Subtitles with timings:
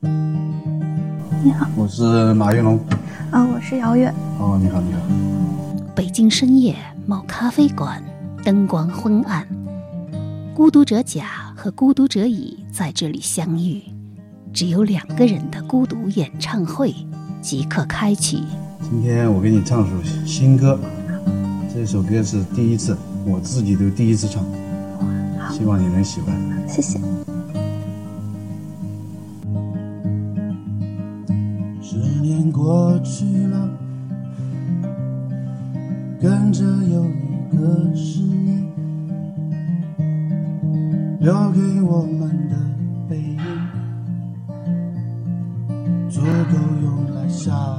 [0.00, 2.78] 你好，我是马玉龙。
[3.30, 4.12] 啊，我是姚月。
[4.38, 5.00] 哦，你好，你好。
[5.94, 6.76] 北京深夜
[7.06, 8.02] 某咖啡馆，
[8.44, 9.46] 灯光昏暗，
[10.54, 13.82] 孤独者甲和孤独者乙在这里相遇，
[14.52, 16.94] 只有两个人的孤独演唱会
[17.40, 18.44] 即刻开启。
[18.82, 20.78] 今天我给你唱首新歌，
[21.72, 24.44] 这首歌是第一次，我自己都第一次唱，
[25.50, 26.36] 希望你能喜欢。
[26.68, 27.00] 谢谢。
[33.08, 33.70] 去了，
[36.20, 38.68] 跟着有一个十年，
[41.20, 42.56] 留给我们的
[43.08, 43.38] 背影，
[46.10, 47.78] 足够用来下。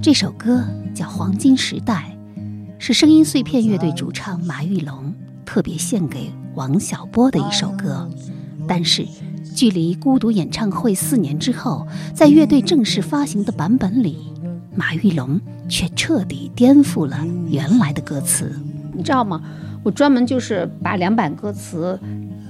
[0.00, 0.64] 这首歌
[0.94, 2.16] 叫《黄金时代》，
[2.78, 5.14] 是声音碎片乐队主唱马玉龙
[5.44, 8.08] 特别献给王小波的一首歌。
[8.66, 9.06] 但是，
[9.52, 14.32] 距离孤独演唱会四年之后，在乐队正式发行的版本里，
[14.74, 17.18] 马玉龙却彻底颠覆了
[17.48, 18.50] 原来的歌词。
[18.92, 19.40] 你知道吗？
[19.84, 21.98] 我专门就是把两版歌词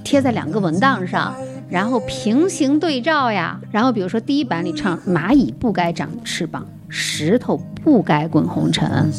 [0.03, 1.33] 贴在两个文档上，
[1.69, 3.59] 然后平行对照呀。
[3.71, 9.11] 然后比如说第一版里唱“蚂蚁不该长翅膀，石头不该滚红尘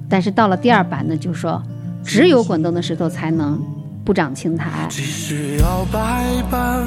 [0.09, 1.63] 但是到了第二版呢，就说
[2.03, 3.61] 只有滚动的石头才能
[4.05, 4.87] 不长青苔。
[4.89, 6.87] 即使要百般，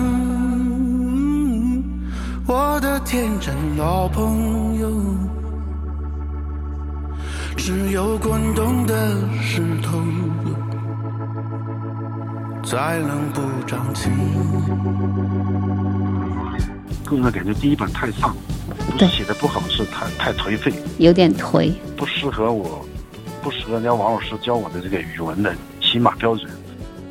[2.48, 4.90] 我的天真老朋友，
[7.58, 8.96] 只有滚动的
[9.42, 10.00] 石头
[12.64, 14.12] 才能不长青。
[17.18, 18.36] 个人感觉第一版太丧，
[18.92, 21.74] 不是写的不好，是太太颓废，有点颓。
[21.98, 22.86] 不适合我，
[23.42, 26.50] 不适合人家王老师教我的这个语文的起码标准。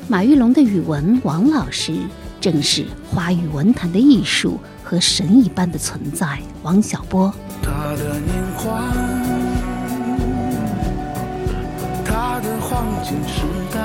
[0.07, 1.93] 马玉龙的语文王老师，
[2.41, 6.39] 正是华语文坛的艺术和神一般的存在。
[6.63, 8.81] 王小波他的年华，
[12.79, 13.41] 他黄金时
[13.73, 13.79] 代。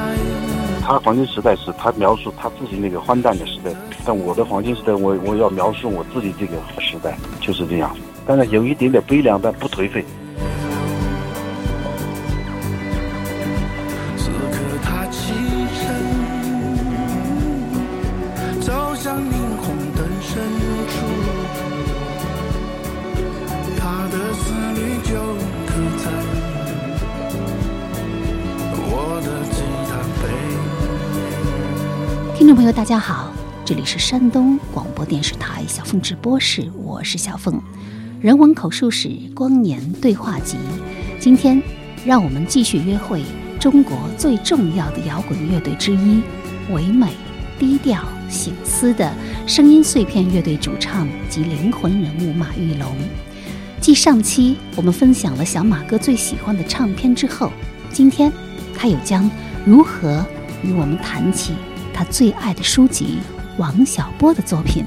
[0.81, 3.72] 他黄金时代是他描述他自己那个荒诞的时代，
[4.05, 7.97] 但我的黄金时代，我我要描述我自己这个时代，就是这样。
[8.27, 10.05] 当然有一点点悲凉，但不颓废。
[32.84, 33.33] 大家好，
[33.65, 37.59] 这里是山东广播电视台小凤直播室，我是小凤。
[38.21, 40.59] 人文口述史光年对话集，
[41.19, 41.62] 今天
[42.05, 43.23] 让我们继续约会
[43.59, 46.21] 中国最重要的摇滚乐队之一，
[46.73, 47.09] 唯美、
[47.59, 49.11] 低调、醒思的
[49.47, 52.94] 声音碎片乐队主唱及灵魂人物马玉龙。
[53.81, 57.50] 继上期我们分享了小马哥最喜欢的唱片之后，
[57.91, 58.31] 今天
[58.77, 59.31] 他又将
[59.65, 60.23] 如何
[60.62, 61.55] 与我们谈起
[61.94, 63.19] 他最爱的书籍
[63.56, 64.84] 王小波的作品。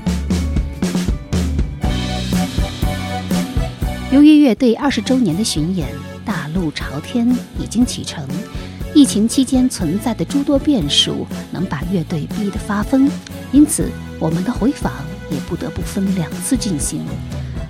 [4.11, 5.87] 由于乐队二十周年的巡演
[6.25, 7.25] 《大路朝天》
[7.57, 8.27] 已经启程，
[8.93, 13.09] 疫情期间存在的诸多变数能把乐队逼得发疯，
[13.53, 13.89] 因此
[14.19, 14.91] 我们的回访
[15.31, 17.05] 也不得不分两次进行。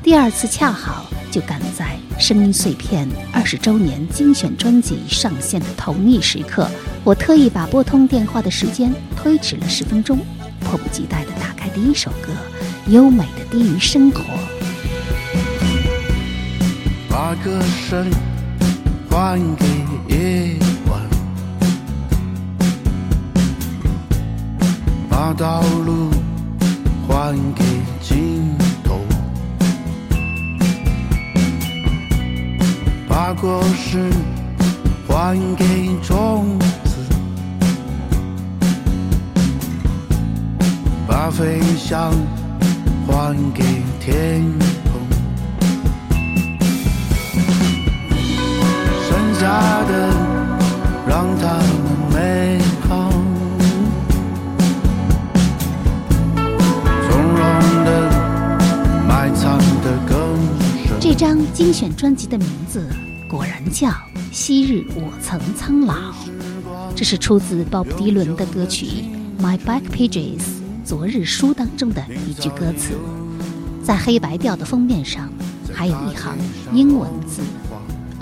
[0.04, 6.70] 第二次恰好就赶在《声音碎片》二十周年精选专辑上线的同一时刻，
[7.04, 10.18] 我特意把拨通电话的时间推迟了十分钟，
[10.62, 12.32] 迫不及待地打开第一首歌，
[12.88, 14.24] 优美的低于生活。
[17.10, 17.60] 把歌
[17.90, 18.10] 声
[19.10, 19.66] 还给
[20.16, 20.56] 夜
[20.90, 21.02] 晚，
[25.10, 26.10] 把道路
[27.08, 27.66] 还给
[33.40, 34.10] 果实
[35.08, 36.96] 还给种子，
[41.08, 42.12] 把飞翔
[43.06, 43.64] 还给
[44.00, 44.42] 天
[44.86, 45.00] 空。
[49.08, 50.10] 剩下的
[51.08, 51.64] 让它们
[52.12, 52.60] 美
[52.90, 53.12] 好，
[57.08, 57.46] 从容
[57.86, 57.88] 的
[59.08, 60.18] 埋藏的更
[60.88, 61.00] 深。
[61.00, 62.84] 这张精选专辑的名字
[63.28, 63.90] 果然叫
[64.32, 65.94] 《昔日我曾苍老》，
[66.96, 68.86] 这是出自鲍勃迪伦的歌曲
[69.44, 70.40] 《My Back Pages》
[70.86, 72.94] 昨日书当中的一句歌词。
[73.84, 75.30] 在黑白调的封面上，
[75.74, 76.38] 还有一行
[76.72, 77.42] 英文字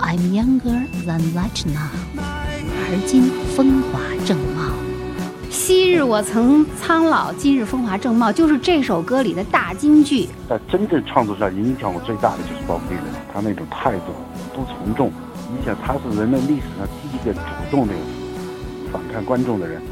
[0.00, 4.72] ：“I'm younger than that now，而今风华正茂。”
[5.48, 10.28] 昔日我曾苍老，今日风华正茂，就是这首歌里的大金句。
[10.48, 14.12] 在真正创作上影响我最大的就是鲍勃迪伦，他那种态度
[14.56, 15.12] 不从众。
[15.52, 17.92] 你想，他是人类历史上第一个主动的
[18.90, 19.82] 反抗观众的人。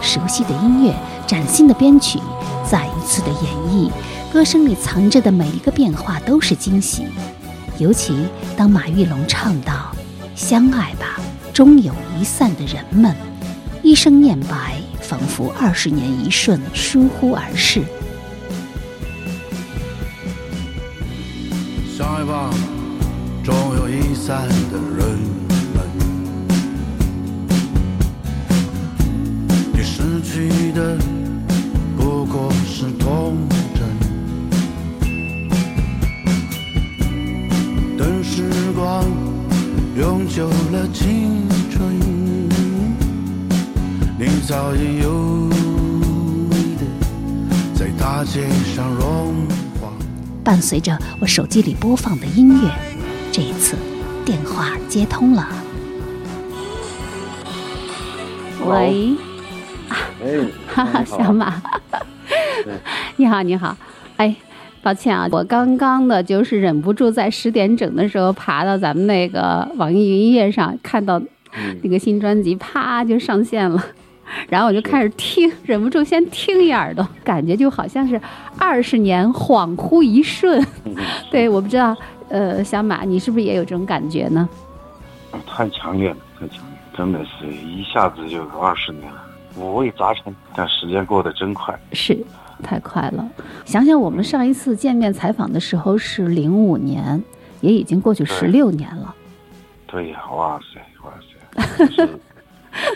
[0.00, 0.94] 熟悉的音乐，
[1.26, 2.20] 崭新的编曲，
[2.70, 3.90] 再一次的演绎。
[4.32, 7.06] 歌声里藏着的每一个变化都是惊喜，
[7.78, 8.26] 尤其
[8.56, 9.90] 当马玉龙唱到
[10.36, 11.18] “相爱吧，
[11.52, 13.14] 终有一散的人们”，
[13.82, 17.82] 一声念白，仿佛二十年一瞬，疏忽而逝。
[21.98, 22.48] 相爱吧，
[23.42, 25.18] 终有一散的人
[25.74, 25.82] 们，
[29.72, 30.96] 你失去的
[31.96, 33.36] 不过是童
[33.74, 33.82] 真。
[37.98, 39.04] 等时光
[39.96, 41.82] 永久了青春，
[44.24, 45.48] 你早已有
[46.48, 46.86] 的
[47.74, 49.34] 在大街上融
[49.80, 49.92] 化。
[50.44, 52.70] 伴随着我手机里播放的音乐，
[53.32, 53.76] 这一次
[54.24, 55.48] 电话接通了。
[58.64, 59.16] 喂，
[59.90, 61.60] 哎， 哈哈，小马，
[63.18, 63.76] 你好，你好，
[64.18, 64.36] 哎。
[64.84, 71.20] 抱歉啊，我刚刚的就是忍不住在十点整的时候爬到咱们那个网易云音乐上，看到
[71.82, 73.84] 那个新专辑啪就上线了，
[74.48, 78.20] 然后我就开始听，忍不住先听一耳朵，感觉就好像是
[78.58, 80.64] 二十年恍惚一瞬。
[81.30, 81.96] 对，我不知道，
[82.28, 84.48] 呃，小马，你是不是也有这种感觉呢？
[85.46, 89.22] 太强烈了，太强烈，真的是一下子就二十年了，
[89.56, 91.78] 五味杂陈，但时间过得真快。
[91.92, 92.18] 是。
[92.62, 93.28] 太快了，
[93.64, 97.20] 想想我们上一次见面采访的时候是零五年，
[97.60, 99.12] 也已经过去十六年了。
[99.88, 101.12] 对呀，哇塞，哇
[101.88, 102.08] 塞，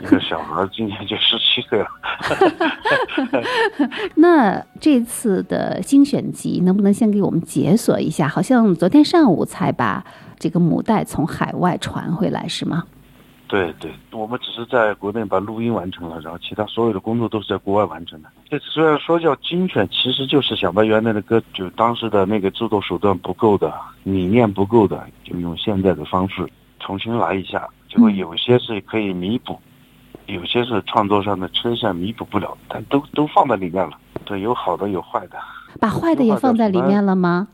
[0.02, 1.86] 一个小孩今年就十七岁了。
[4.14, 8.28] 那这次的精选集能不能先给我们解锁一下？
[8.28, 10.04] 好像昨天上午才把
[10.38, 12.84] 这个母带从海外传回来，是吗？
[13.48, 18.28] 对对，我们只是在国内把录音完成了，然后其他所有的工作都是在国外完成的。
[18.50, 23.72] 这虽然说叫精选，其实就是想把原来的歌，就当时的那个制作手段不够的、
[24.02, 26.44] 理念不够的，就用现在的方式
[26.80, 27.68] 重新来一下。
[27.88, 29.60] 结果有些是可以弥补，
[30.26, 33.96] 有些是创作上的缺陷弥补不了，但都都放在里面了。
[34.24, 35.38] 对，有好的有坏的。
[35.80, 37.48] 把坏的也放在里面了吗？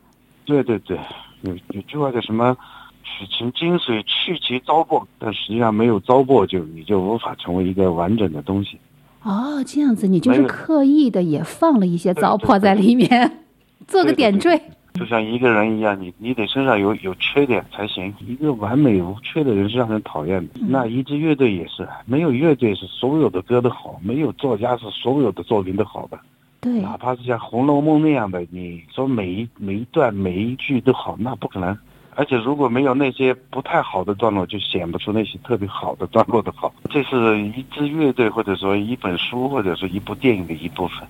[0.45, 0.99] 对对对，
[1.41, 2.55] 有有句话叫什么？
[3.03, 8.79] 取其精髓，去其糟粕，但实际上没有糟粕，就你就无法成为一个完整的东西。
[9.21, 13.43] 哦，这样子，你就是刻意的也放了一些糟粕在里面，
[13.87, 14.59] 做个点缀。
[14.93, 18.13] 就像一个人一样，你你得身上有有缺点才行。
[18.19, 20.53] 一个完美无缺的人是让人讨厌的。
[20.59, 26.19] 那一支乐队也是，没有乐队是所有的歌都好，没有作家是所有的作品都好的。
[26.61, 31.77] 对，哪怕是像《红楼梦》那样的，你说每一每一段每一句都好，那不可能。
[32.15, 36.71] 而且如果没有那些不太好的段落，就显不出那些特别好的段落的好。
[36.91, 41.07] 这是一支乐队，或者说一本书，或者说一部电影的一部分。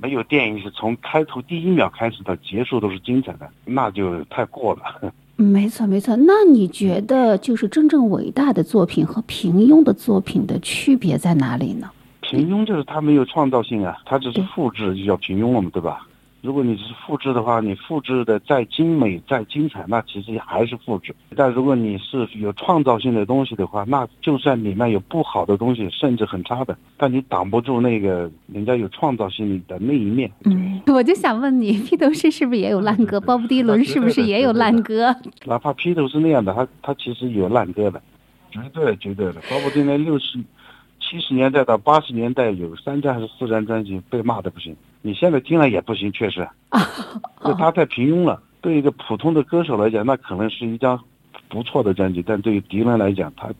[0.00, 5.12] 没有电影是从开头第一秒开始到结束都是精彩的，那就太过了。
[5.36, 6.14] 没错，没错。
[6.16, 11.90] 那你觉得，就是真正伟大的作品和平庸的作品的区别在哪里呢？
[12.20, 16.06] 平庸就是它没有创造性啊，它只是复制就叫平庸了嘛，对吧？
[16.44, 21.16] 如果你是复制的话，你复制的再精美、再精彩，那其实还是复制。
[21.34, 30.30] 但如果你是有创造性的东西的话，那就算里面有不好的东西，甚至很差的，但你挡不住那个人家有创造性的那一面。
[30.44, 33.18] 嗯，我就想问你，披头士是不是也有烂歌？
[33.18, 35.16] 鲍勃迪伦是不是也有烂歌？
[35.46, 38.02] 哪怕披头士那样的，他他其实有烂歌的，
[38.50, 39.40] 绝对绝对的。
[39.48, 40.38] 鲍勃迪伦六十。
[41.06, 44.74] 七十年代到八十年代有三张还是四张专辑被骂的不行，
[45.06, 46.48] 你现在听了也不行，确实，
[47.44, 48.42] 就他太平庸了。
[48.62, 50.98] 对一个普通的歌手来讲，那可能是一张
[51.46, 53.50] 不错的专辑，但对于迪伦来讲，他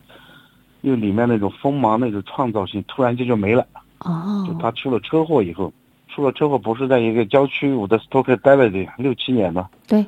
[0.81, 3.67] 因为里面那种锋芒、那种创造性突然间就没了。
[3.99, 5.71] 哦，就他出了车祸以后，
[6.09, 9.69] 出了车祸不是在一个郊区伍德斯托克待了的六七年吗？
[9.87, 10.03] 对。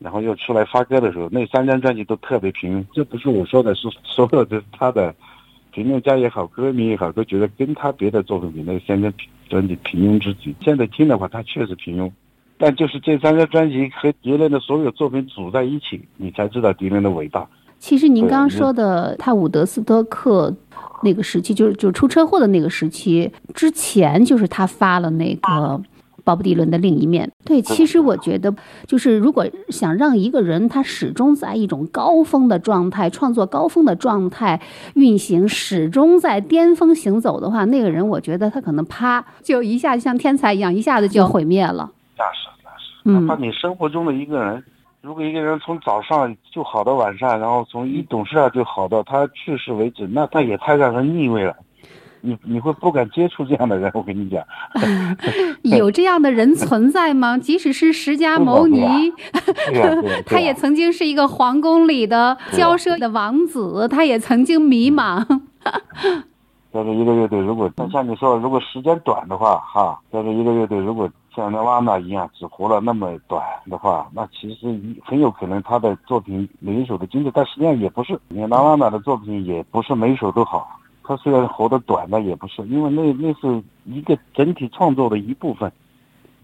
[0.00, 2.84] 然后又出来发歌的时候，那三张专辑都特别平庸。
[2.92, 5.14] 这不是我说的，是所有的他的。
[5.74, 9.10] 评论家也好，歌迷也好，都觉得跟他别的作品比，那三张
[9.52, 10.54] 专辑平庸之极。
[10.64, 12.10] 现在听的话，他确实平庸，
[12.56, 17.46] 但就是这三张专辑和迪伦的所有作品组在一起，你才知道迪伦的伟大。
[17.78, 20.54] 其实您刚刚说的他伍德斯托克
[21.02, 25.82] 那个时期，就是就出车祸的那个时期之前，就是他发了那个。
[26.24, 28.54] 鲍勃迪伦的另一面，对，其实我觉得，
[28.86, 34.60] 就是如果想让一个人他始终在一种高峰的状态，创作高峰的状态
[34.94, 41.90] 运行，始终在巅峰行走的话，那个人我觉得他可能啪就一下就像天才一样，一下子就毁灭了。
[42.16, 43.26] 那是那是，嗯。
[43.26, 44.62] 哪怕你生活中的一个人，
[45.00, 51.56] 如果一个人从早上就好到晚上，然后从一懂事啊就好到他去世为止，那他也太让人腻味了。
[52.22, 54.42] 你你会不敢接触这样的人，我跟你讲。
[55.62, 57.36] 有这样的人存在吗？
[57.38, 59.12] 即使是释迦牟尼，
[60.24, 65.24] 他也曾经是一个皇宫里的骄奢的王子，他也曾经迷茫。
[66.72, 74.74] 在这一个乐队，如果但像你说，如果时间短的话，哈，在这一个乐队，如果像那瓦纳一样只活了那么短的话，那其实
[75.04, 78.18] 很有可能他的作品每一首的精致，但实际上也不是。
[78.28, 80.66] 你看拉瓦纳的作品也不是每一首都好，
[81.04, 85.70] 他虽然活得短，但也不是，因为那那是一个整体创作的一部分。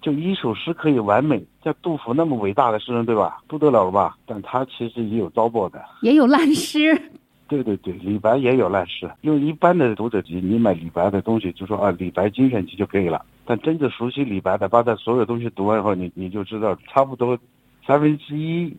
[0.00, 3.42] 就一首诗可以完美，像杜甫那么伟大的诗人，对吧？
[3.48, 4.16] 不得了了吧？
[4.26, 5.84] 但他其实也有糟粕的。
[6.02, 6.94] 也有烂诗，
[7.48, 9.10] 对对对，李白也有烂诗。
[9.22, 13.24] 因为一般的读者集，你买李白的东西，就说啊，李白精选集就可以了。
[13.44, 17.36] 但真正熟悉李白的，把他所有东西读完以后，你你就知道，差不多
[17.84, 18.72] 三分之一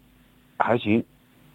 [0.58, 1.04] 还行，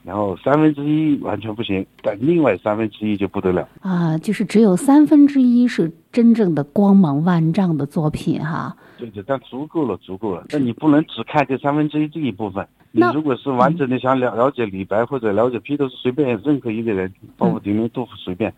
[0.04, 3.66] 然后三分之一完全不行，但另外三分之一就不得了。
[3.80, 8.76] 啊，就是只有三分之一是真正的光芒万丈的作品哈。
[8.98, 10.44] 对对，但足够了，足够了。
[10.50, 12.66] 但你不能只看这三分之一这一部分。
[12.92, 18.52] 你那如果是完整的想了了解李白或者了解披头士，随便任何一个人，包括顶林杜甫随便，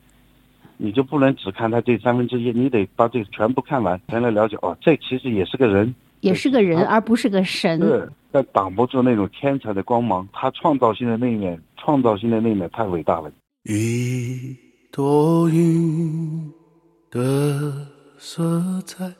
[0.76, 7.80] 你就不能只看他这三分之一，你得把这个全部看完，才能了解哦，这其实也是个人，也是个人，而不是个神。
[8.36, 13.32] 但挡不住那种天才的光芒，他创造性的那一面，创造性的那一面太伟大了。
[13.62, 14.54] 一
[14.92, 16.52] 朵云
[17.10, 17.88] 的
[18.18, 19.10] 色彩，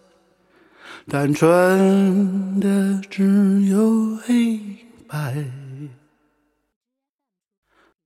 [1.08, 4.60] 单纯的只有黑
[5.08, 5.46] 白，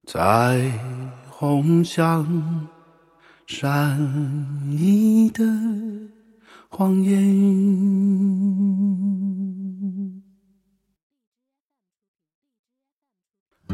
[0.06, 0.70] 彩
[1.28, 2.68] 虹像
[3.48, 3.98] 善
[4.70, 5.42] 意的
[6.68, 7.20] 谎言。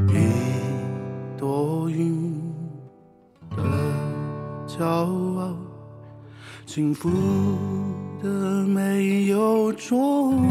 [0.08, 2.42] 一朵云
[3.50, 3.62] 的
[4.66, 5.56] 骄傲，
[6.66, 7.10] 幸福
[8.22, 8.28] 的
[8.66, 10.42] 没有重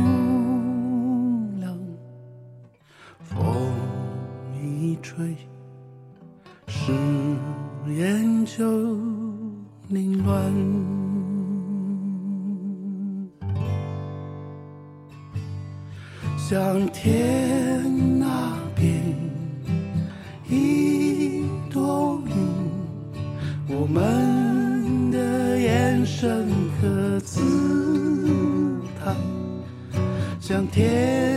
[1.60, 1.78] 量，
[3.20, 3.72] 风
[4.60, 5.36] 一吹，
[6.68, 6.92] 誓
[7.88, 8.98] 言就
[9.90, 10.52] 凌乱。
[16.38, 17.75] 向天
[30.68, 31.35] 天。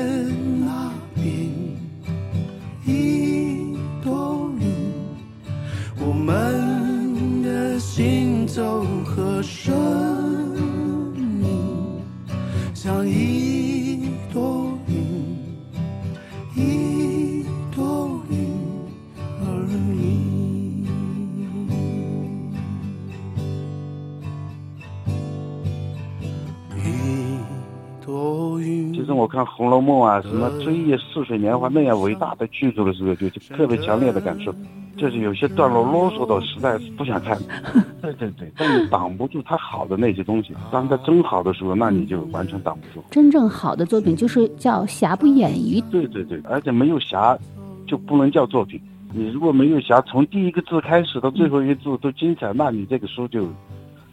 [29.38, 34.52] 看《红楼梦》啊，什么《追忆似水年华》那样伟大的剧组的时候，就就特别强烈的感受，
[34.97, 37.38] 就是有些段落啰嗦到实在是不想看。
[38.02, 40.52] 对对对，但你挡不住它好的那些东西。
[40.73, 43.04] 当它真好的时候，那你就完全挡不住。
[43.11, 45.80] 真正好的作品就是叫瑕不掩瑜。
[45.90, 47.38] 对对对，而且没有瑕，
[47.87, 48.80] 就不能叫作品。
[49.14, 53.47] 你如果没有瑕，从第一个字开始到最后一个字都精彩，那你这个书就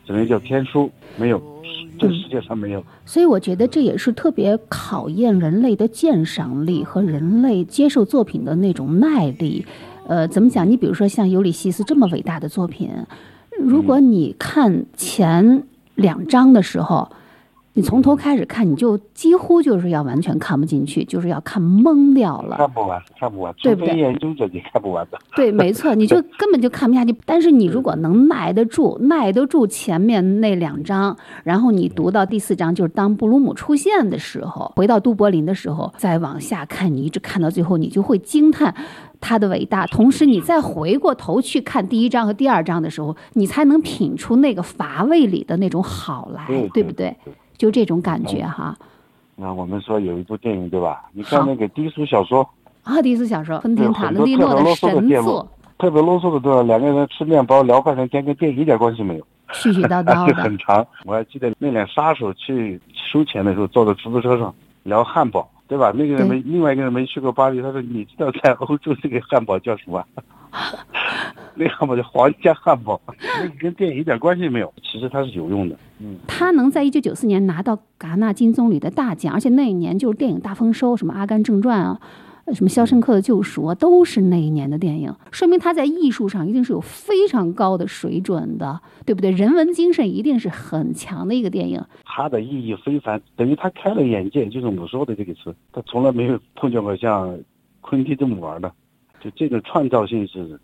[0.06, 1.42] 只能叫天书，没有，
[2.00, 2.84] 这世界上没有。
[3.06, 9.66] 所以我觉得这也是特别考验人类的鉴赏力和人类接受作品的那种耐力。
[10.08, 10.70] 呃，怎么讲？
[10.70, 12.92] 你比如说像《尤里西斯》这么伟大的作品，
[13.60, 15.64] 如果你看前
[15.96, 17.10] 两章的时候，
[17.78, 22.56] 你从头开始看，你就几乎就是要完全看不进去，就是要看懵掉了。
[22.56, 25.18] 看不完，看不完，除对不对非研究者你看不完的。
[25.36, 27.14] 对， 没错，你就根本就看不下去。
[27.26, 38.74] 但是你如果能耐得住，耐得住前面那两章，然后你读到第四章，就是当布鲁姆出现的时候，回到都柏林的时候，再往下看，你一直看到最后，你就会惊叹
[39.20, 39.86] 他的伟大。
[39.86, 47.14] 同时，你再回过头去看第一章和第二章的时候，你才能品出那个乏味里的那种好来，对对不对？
[47.58, 48.78] 对就这种感觉哈。
[49.36, 51.04] 那我们说有一部电影对吧？
[51.14, 52.48] 你看那个低俗小说，
[52.84, 55.48] 啊，低俗小时候，昆汀·塔很伦蒂诺的多特别啰嗦的神作，，
[55.78, 56.62] 特别啰嗦的对吧？
[56.64, 59.28] 两个人吃面包聊半天天，跟电影一点关系没有。
[59.52, 60.58] 絮絮叨叨的 很。
[60.58, 60.86] 长。
[61.04, 65.92] 我还记得那俩杀手去收钱的时候，坐在出租车上聊汉堡，对吧？
[65.94, 70.04] 那个人没，另外一个人没去过巴黎，他说：“你知道在欧洲这个汉堡叫什么？”
[71.56, 73.00] 那个汉堡叫皇家汉堡，
[73.40, 74.74] 那个跟电影一点关系没有。
[74.84, 75.78] 其实它是有用的。
[76.00, 82.00] 嗯，他能在一九九四年拿到戛纳金棕榈的大奖，而且那一年就是电影大丰收，什么《阿甘正传》啊，
[82.46, 89.32] 呃什么《肖申克的救赎》啊，都是那一年的电影，说明他在艺术上一定是有非常高的水准的，对不对？
[89.32, 91.82] 人文精神一定是很强的一个电影。
[92.04, 97.38] 他的意义非凡，等于他开了眼界，就是我说的这个词，他从来没有碰见过像
[97.80, 98.70] 昆汀这么玩的，
[99.26, 100.60] 就这个创造性是，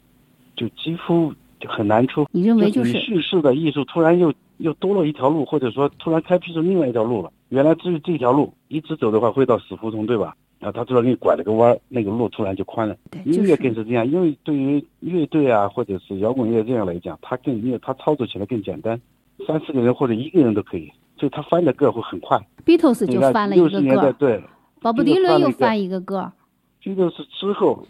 [0.55, 2.27] 就几乎就很难出。
[2.31, 7.33] 你认为就你是叙事的艺术突然又又多了一条路，或者说突然开辟出另外一条路了。
[7.49, 10.35] 原来只有这条路一直走的话会到死胡同，对吧？
[10.59, 12.95] 啊，他突然给你拐了个弯儿，那个路突然就宽了。
[13.25, 19.01] 音乐就是更是这样，因为对于乐队啊或者是摇滚乐这样来讲，它更因为它操作起来更简单，
[19.47, 22.39] 三四个人或者一个人都可以，所以他翻的个会很快。
[22.63, 24.39] Beatles 就翻了一个六十年代对，
[24.81, 26.31] 鲍勃迪伦又翻一个个儿，
[26.79, 27.85] 披头士之后，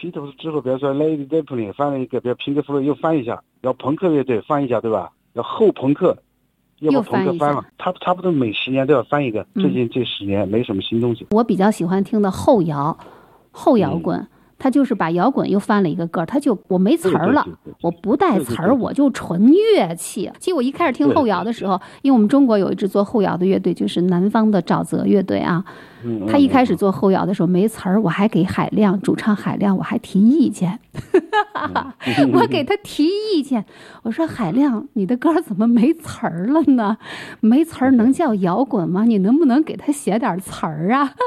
[0.00, 5.10] 披头士之后，比如说 Lady Zeppelin 翻了一个，比如平克·弗洛伊又翻一下，然后朋克乐队翻一下，对吧？
[5.34, 6.16] 然后后朋克
[6.78, 9.42] 又又把朋克翻了，他差不多每十年都要翻一个。
[9.56, 11.26] 嗯最近这十年没什么新东西。
[11.32, 12.96] 我比较喜欢听的后摇，
[13.50, 14.26] 后摇嗯滚，
[14.58, 17.46] 他就是把摇滚又翻了一个个儿，他就我没词儿了
[17.82, 20.30] 我不带词儿，我就纯乐器。
[20.38, 25.74] 其实我一开始听后摇的时候，因为我们中国有一支做后摇的乐队，就是南方的沼泽乐队啊，嗯，
[26.28, 30.78] 他一开始嗯做后摇的时候没词儿，我还给海亮主唱海亮我还提意见，
[31.52, 33.64] 嗯 我给他提意见，
[34.02, 36.96] 我说海亮，你的歌怎么没词儿了呢？
[37.40, 39.04] 没词儿能叫摇滚吗？
[39.04, 41.12] 你能不能给他写点词儿啊？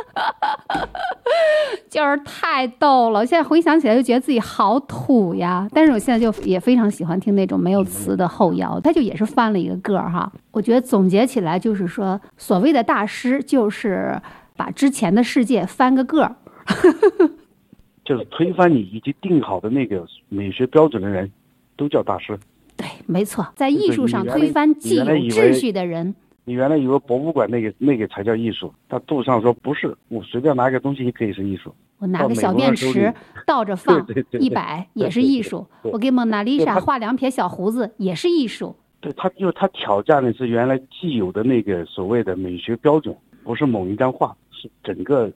[1.90, 5.68] 就是太逗了，现在回想起来就觉得自己好土呀。
[5.72, 10.32] 但是我现在就也非常喜欢听那种没有词的后摇，他就也是翻了一个个儿哈。
[10.52, 14.20] 我觉得总结起来就是说，所谓的大师就是
[14.56, 16.36] 把之前的世界翻个个儿。
[18.06, 21.32] 就是推翻你已经定好的那个美学标准的人，
[21.78, 22.38] 都叫大师。
[22.76, 26.14] 对，没错，在艺术上推翻既有秩序的人，
[26.44, 31.74] 你原来以为博物馆那个那个才叫艺术，他杜尚说不是，我随便拿一个东西也可以是艺术。
[32.00, 33.14] 我拿个小便池
[33.48, 35.66] 倒着 放一百也是艺术。
[35.84, 38.76] 我给蒙娜丽莎画两撇小胡子也是艺术。
[39.00, 45.32] 对他，因为他挑战的是原来既有的那个所谓的美学标准，不是某一张画，是整个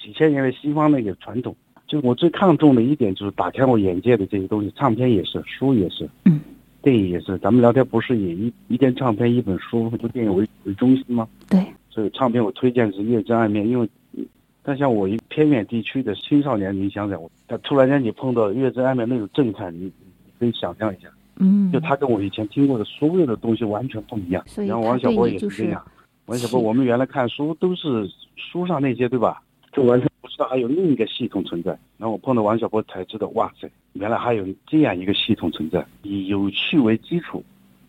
[0.00, 1.54] 几千年的西方那个传统。
[1.86, 6.40] 就是我最看重的一点，就是打开我眼界的这些东西，唱片也是，书也是，嗯，
[6.80, 7.36] 电影也是。
[7.38, 8.30] 咱们聊天不是以
[8.68, 11.28] 一一件唱片、一本书、一部电影为为中心吗？
[11.50, 14.26] 对，所以唱片我推荐是《月之暗面》，因为，嗯
[14.62, 19.92] 但像我一偏远地区的青少年，你想想，我他突然间你碰到《月之暗面》那种震撼，你你
[20.38, 21.08] 可以想象一下。
[21.36, 24.42] 嗯，就他跟我以前听过的所有的东西完全不一样。
[24.46, 25.84] 所以然后王小波也是这样。
[26.32, 29.42] 王小波，我们原来看书都是书上那些，对吧？
[29.70, 31.72] 就完全不知道还有另一个系统存在。
[31.98, 37.44] 然后我碰到王小波才知道，哇塞，原来还有这样一个系统存在，以有趣为基础，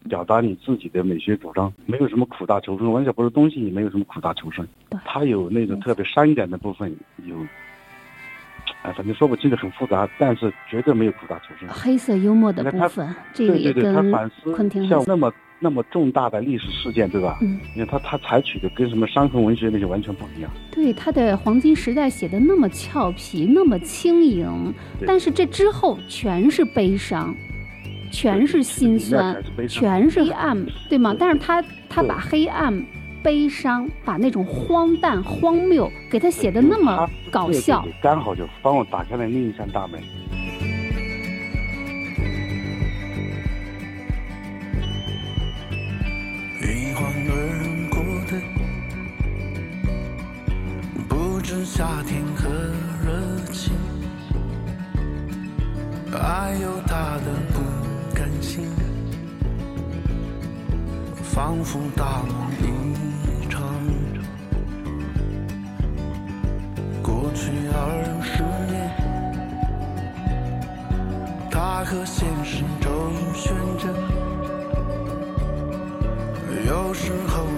[0.10, 2.92] 表达你自己的美学主张，没有什么苦大仇深。
[2.92, 4.68] 王小波的东西也没有什么苦大仇深，
[5.06, 6.94] 他有那种特别伤感的部分，
[7.26, 7.38] 有，
[8.82, 11.70] 哎，反正说不清楚，很复杂，但是绝对没有苦大仇深。
[11.70, 15.32] 黑色幽默的部分，这个也对对对，他跟反思昆汀像那么
[15.64, 17.40] 那么重大的历史事件，对吧？
[17.42, 20.52] 嗯，因为他他采取的跟什么伤痕文学那些完全不一样。
[20.70, 24.74] 对他的黄金时代写的那么俏皮，那么轻盈，
[25.08, 27.34] 但是这之后全是悲伤，
[28.12, 31.14] 全是心酸全是黑暗，对吗？
[31.14, 32.86] 对但是他他把黑暗、
[33.24, 40.02] 悲伤，把那种荒诞、荒谬给他写的那么搞笑对，刚好就帮我打开了另一扇大门。
[51.76, 52.48] 夏天和
[53.04, 53.10] 热
[53.52, 53.74] 情，
[56.12, 57.64] 还有他的不
[58.14, 58.68] 甘心，
[61.24, 62.32] 仿佛大梦
[62.62, 63.60] 一场。
[67.02, 68.76] 过去二十年，
[71.50, 73.88] 他和现实周旋着。
[76.68, 77.53] 有时候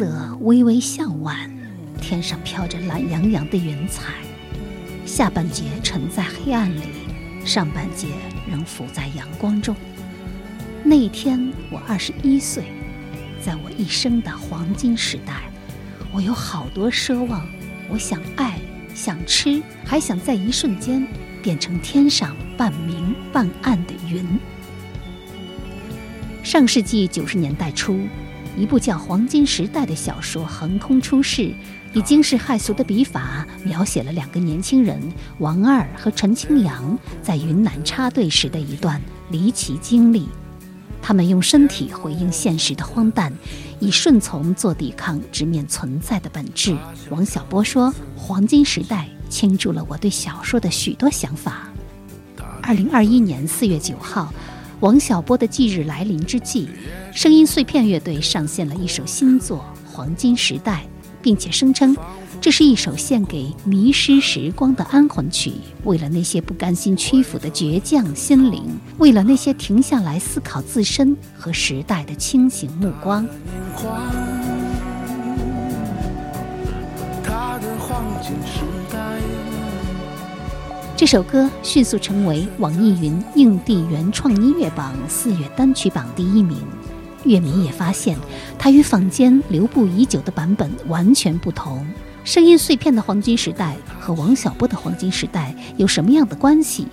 [0.00, 1.36] 色微微向晚，
[2.00, 4.14] 天上飘着懒洋洋的云彩，
[5.04, 6.80] 下半截沉在黑暗里，
[7.44, 8.06] 上半截
[8.50, 9.76] 仍浮在阳光中。
[10.82, 12.64] 那一天我二十一岁，
[13.44, 15.42] 在我一生的黄金时代，
[16.14, 17.46] 我有好多奢望，
[17.90, 18.58] 我想爱，
[18.94, 21.06] 想吃，还想在一瞬间
[21.42, 24.26] 变成天上半明半暗的云。
[26.42, 28.00] 上世纪九十年代初，
[28.56, 31.54] 一部叫《黄金时代》的小说横空出世，
[31.94, 35.00] 以惊世骇俗的笔法描写了两个年轻人
[35.38, 40.28] 王二和陈清扬在云南插队时的一段离奇经历。
[41.02, 43.32] 他们用身体回应现实的荒诞，
[43.78, 46.76] 以顺从做抵抗，直面存在的本质。
[47.08, 51.68] 王小波说：“《黄金时代》倾注了我对小说的许多想法。”
[52.62, 54.30] 二零二一年四月九号，
[54.80, 56.66] 王小波的忌日来临之际，
[57.12, 59.62] 声音碎片乐队上线了一首新作
[59.92, 60.84] 《黄金时代》，
[61.20, 61.94] 并且声称。
[62.40, 65.52] 这是一首献给迷失时光的安魂曲，
[65.84, 68.64] 为了那些不甘心屈服的倔强心灵，
[68.96, 73.28] 为了那些停下来思考自身和时代的清醒目光。
[77.22, 79.18] 他的黄金时代
[81.00, 86.58] 这首歌迅速成为网易云硬地原创音乐榜四月单曲榜第一名。
[87.24, 88.18] 乐迷也发现，
[88.58, 91.86] 它与坊间流布已久的版本完全不同。
[92.22, 96.86] 声音碎片的黄金时代和王小波的黄金时代有什么样的关系？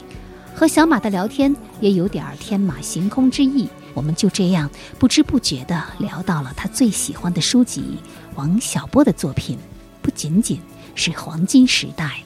[0.55, 3.67] 和小马的聊天也有点天马行空之意。
[3.93, 7.97] 我们就这样不知不觉地聊到了他最喜欢的书籍——
[8.35, 9.57] 王小波的作品，
[10.01, 10.61] 不仅仅
[10.95, 12.23] 是黄金时代。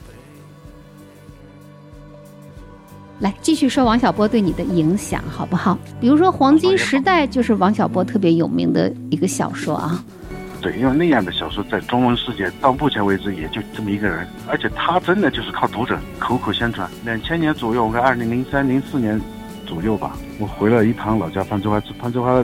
[3.21, 5.77] 来继续说王小波对你的影响好不好？
[5.99, 10.03] 比如说黄金时代就是王小波特别有名的一个小说啊。
[10.59, 16.89] 对，因为那样的小说在中文世界到目前为止也就这么一个人，而且他真的就是靠读者口口相传。
[17.03, 19.19] 两千年左右，我看二零零三零四年
[19.65, 22.43] 左右吧，我回了一趟老家攀枝花，攀枝花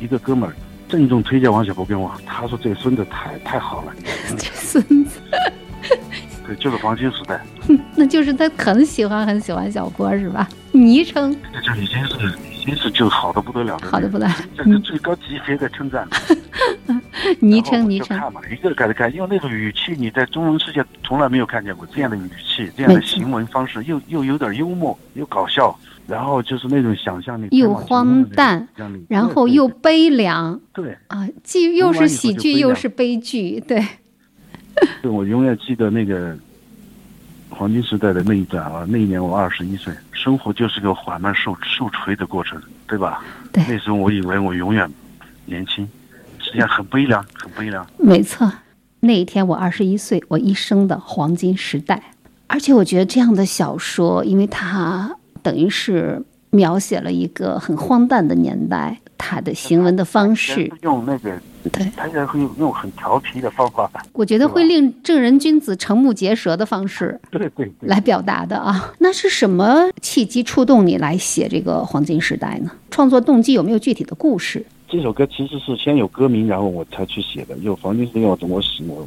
[0.00, 0.54] 一个哥们儿
[0.86, 3.92] 郑重推荐王小波给我，他说这个孙子太太好了，
[4.36, 5.18] 这 孙子，
[6.46, 7.40] 对，就是黄金时代，
[7.96, 10.48] 那就是他很喜欢很喜欢小郭是吧？
[10.72, 16.06] 昵称，这就已经是已经是就好的不得了的，好的不得了，这是最高级别的称赞。
[17.40, 28.68] 昵称昵称，看嘛，一个个的看，因为那种语气你在中文世界从来没有看见过这样的语气，这样的行文方式，又又有点幽默，又搞笑，然后就是那种想象力又荒诞，
[29.08, 33.82] 然后又悲凉，对啊，既又是喜剧又是悲剧，对。
[35.00, 36.36] 对，我永远记得那个
[37.50, 43.24] 黄金时代的那一段啊，那一年我二十一岁，生活就是个缓慢受受锤的过程，对吧？
[43.52, 44.90] 对，那时候我以为我永远
[45.44, 45.88] 年轻。
[46.38, 47.84] 实际上很悲凉，很悲凉。
[47.98, 48.50] 没错，
[49.00, 52.00] 那一天我二十一岁，我一生的黄金时代。
[52.46, 61.32] 而且我觉得这样的小说，因为它等于是描写了一个很荒诞的年代，它的行文的方式用那个
[61.72, 63.90] 对，他也会用很调皮的方法。
[64.12, 68.92] 我觉得会令正人君子瞠目结舌的方式，对对，来表达的啊。
[68.98, 72.70] 那是什么契机触动你来写这个黄金时代呢？
[72.90, 74.64] 创作动机有没有具体的故事？
[74.88, 77.56] 这首歌其实是先有歌名，然后我才去写的。
[77.58, 79.04] 有黄金时代，我我喜我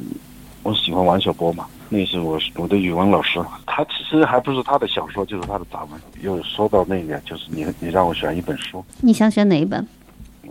[0.62, 3.40] 我喜欢王小波嘛，那是我我的语文老师。
[3.64, 5.98] 他其实还不是他的小说，就是他的杂文。
[6.20, 9.86] 又说到那个，就是你你让我选一本书，你想选哪一本？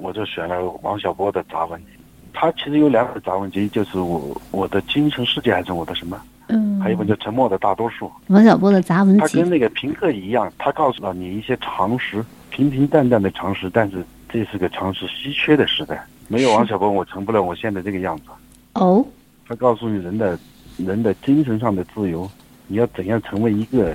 [0.01, 1.87] 我就选了王小波的杂文集。
[2.33, 6.21] 他其实有两本杂文集，就是我我的精神世界还是我的什么？
[6.47, 8.05] 嗯，还有一本叫《沉默的大多数》。
[8.27, 14.03] 王小波的杂文集，他跟那个平克一样，他告诉了你一些常识，平平淡淡的常识，但是。
[14.31, 18.25] 这是个常识稀缺的时代，没有王小波，我成不了我现在这个样子。
[18.79, 19.03] 哦，
[19.47, 20.37] 他告诉你人的，
[20.77, 22.29] 人的精神上的自由，
[22.67, 23.91] 你要怎样成为一个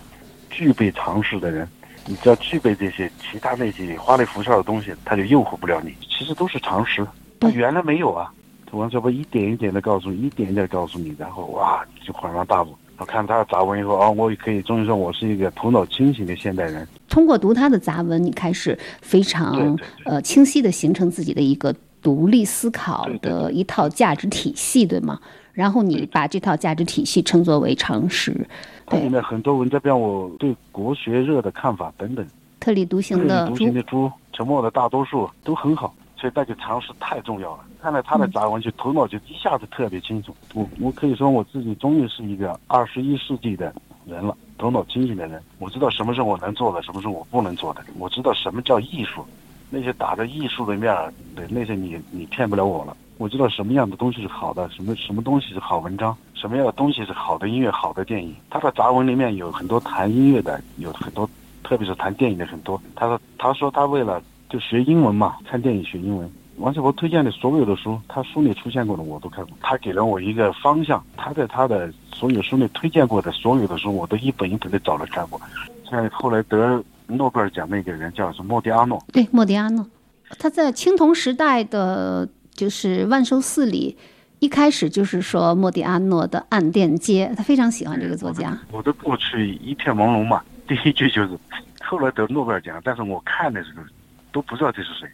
[0.50, 1.68] 具备常识的人？
[2.06, 5.94] 你只要具备这些，其他那些花里胡哨的东西，他就诱惑不了你。
[6.08, 7.06] 其实都是常识，
[7.40, 8.32] 他原来没有啊。
[8.72, 12.74] 王小波一点一点的告诉你，一点一点告诉你，然后哇，就恍然大悟。
[12.98, 16.86] 我看他的杂文以后啊，我也可以终于说我是一个头脑清醒的现代人。
[17.08, 25.20] 通过读他的杂文，你开始非常呃清晰的形成自己的一个独立思考的一套价值体系，对吗？
[25.54, 28.46] 然后你把这套价值体系称作为常识。
[28.84, 32.26] 它里面很多文章，比方我对国学热的看法等等。
[32.60, 35.94] 特立独行的独行的猪，沉默的大多数都很好。
[36.16, 37.64] 所以那个常识太重要了。
[37.82, 40.34] 看了他的杂文，就头脑就一下子特别清楚。
[40.54, 43.74] 我我可以说我自己终于是一个二十一世纪的
[44.06, 45.42] 人了，头脑清醒的人。
[45.58, 47.82] 我知道什么是我能做的，什么是我不能做的。
[47.98, 49.22] 我知道什么叫艺术，
[49.68, 52.96] 那些打着艺术的面儿，对那些你你骗不了我了。
[53.16, 58.34] 我知道什么样的东西是好的，什么什么东西是好文章，什么样的东西是好的音乐、好的电影。
[58.50, 61.28] 他的杂文里面有很多谈音乐的，有很多，
[61.62, 62.80] 特别是谈电影的很多。
[62.96, 66.30] 他说，他说他为了就学英文嘛，看电影学英文。
[66.58, 69.56] 王小波推荐的所有的书，他书里出现过的我都看过。
[69.60, 75.40] 他给了我一个方向，他在他的所有书里推荐过的所有的书，我都一本一本的找了看过。
[75.90, 79.84] 像后来得诺贝尔奖那个人叫什么莫迪阿诺，对，莫迪阿诺，
[80.38, 83.96] 他在青铜时代的就是万寿寺里，
[84.38, 88.56] 一开始就是说莫迪阿诺的《暗电街》，他非常喜欢这个作家。
[88.70, 91.30] 我的过去一片朦胧嘛， 第一句就是
[91.82, 93.82] 后来得诺贝尔奖，但是我看的时候
[94.32, 95.08] 都不知道这是谁。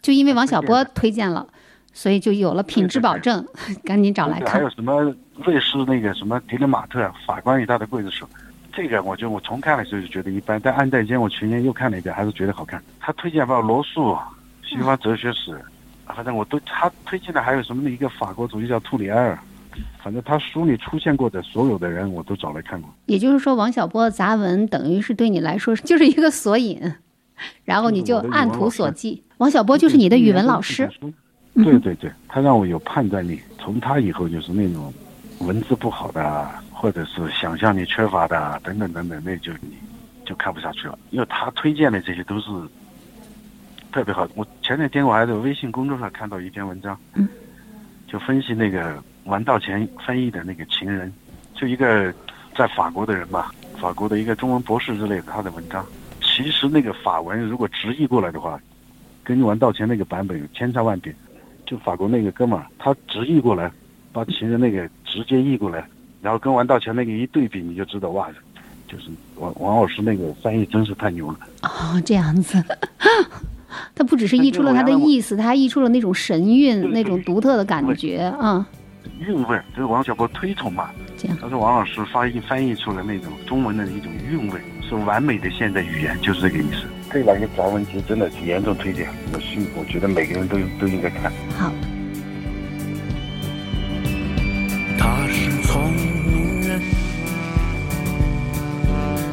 [0.00, 1.46] 就因为王小波推荐了，
[1.92, 3.44] 所以就有了品质保证，
[3.84, 4.52] 赶紧找来看。
[4.52, 5.02] 还有什么
[5.44, 8.26] 瑞士那个什么迪勒马特《法官与他的刽子手》，
[8.72, 12.80] 这个我就我重看的时候就觉得一般，但暗代间我去年又看了一遍，还是觉得好看。
[13.00, 14.16] 他推荐把罗素、
[14.62, 15.58] 西方哲学史，
[16.06, 17.90] 反正我都他推荐的还有什么呢？
[17.90, 19.38] 一个法国主义叫图里埃尔，
[20.02, 22.90] 反正他书里出现过的所有的人我都找来看过。
[23.06, 26.80] 也就是说，王小波的杂文等于是对你来说 就是一个索引。
[27.64, 29.20] 然后你就按图索骥。
[29.38, 30.88] 王小波就是你的语文老师。
[31.54, 33.40] 对对对，他让我有判断力。
[33.58, 34.92] 从他以后就是那种
[35.40, 39.76] 文字不好的，或者是想象力缺乏的等等等等，那就你
[40.24, 40.96] 就看不下去了。
[41.10, 42.50] 因为他推荐的这些都是
[43.94, 44.28] 特别好。
[44.34, 46.98] 我前两天我还在微信公众上看到一篇文章，
[48.08, 51.08] 就分析那个王道前翻译的那个《情人》，
[51.60, 52.12] 就一个
[52.56, 55.86] 在法国的人吧，法国的一个中文博士之类的，他的文章。
[56.20, 58.60] 其实那个法文如果直译过来的话，
[59.22, 61.14] 跟王道前那个版本有千差万别。
[61.64, 63.70] 就法国那个哥们儿，他直译过来，
[64.12, 65.86] 把情人那个直接译过来，
[66.20, 68.28] 然后跟王道前那个一对比，你就知道哇，
[68.88, 69.04] 就是
[69.36, 71.38] 王王老师那个翻译真是太牛了。
[71.62, 72.60] 哦，这样子，
[73.94, 78.66] 他不只是溢出了他的意思，他还溢出了那种神韵，那种独特的感觉啊。
[79.20, 80.90] 韵味，就是王小波推崇嘛。
[81.16, 81.36] 这样。
[81.40, 84.60] 他说王老师翻译翻译出了那种中文的一种韵味。
[84.86, 86.84] 是完美的现代语言，就是这个意思。
[87.10, 91.32] 这两个杂文集真的是严重推荐，我信，我觉得每个人都都应该看。
[91.56, 91.72] 好。
[94.98, 96.82] 他是聪明人，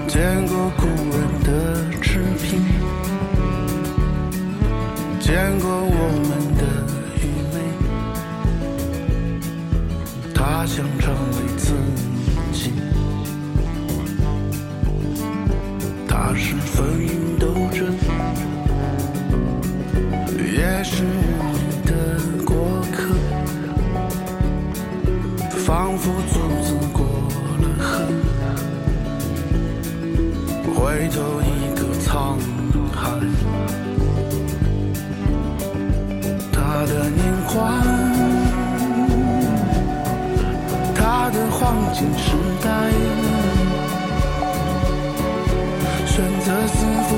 [0.07, 1.27] 见过古人
[5.31, 5.79] 见过我
[6.27, 6.61] 们的
[7.15, 7.55] 愚昧，
[10.35, 11.71] 他想成为自
[12.51, 12.59] 己。
[16.05, 17.07] 他是风云
[17.39, 17.95] 斗争，
[20.53, 21.91] 也是你的
[22.45, 22.53] 过
[22.91, 23.15] 客，
[25.59, 26.99] 仿佛独自过
[27.61, 27.89] 了河，
[30.75, 31.60] 回头一
[37.51, 37.71] 的年华，
[40.95, 41.59] 他的黄
[41.93, 42.31] 金时
[42.63, 42.69] 代。
[46.05, 47.09] 选择自负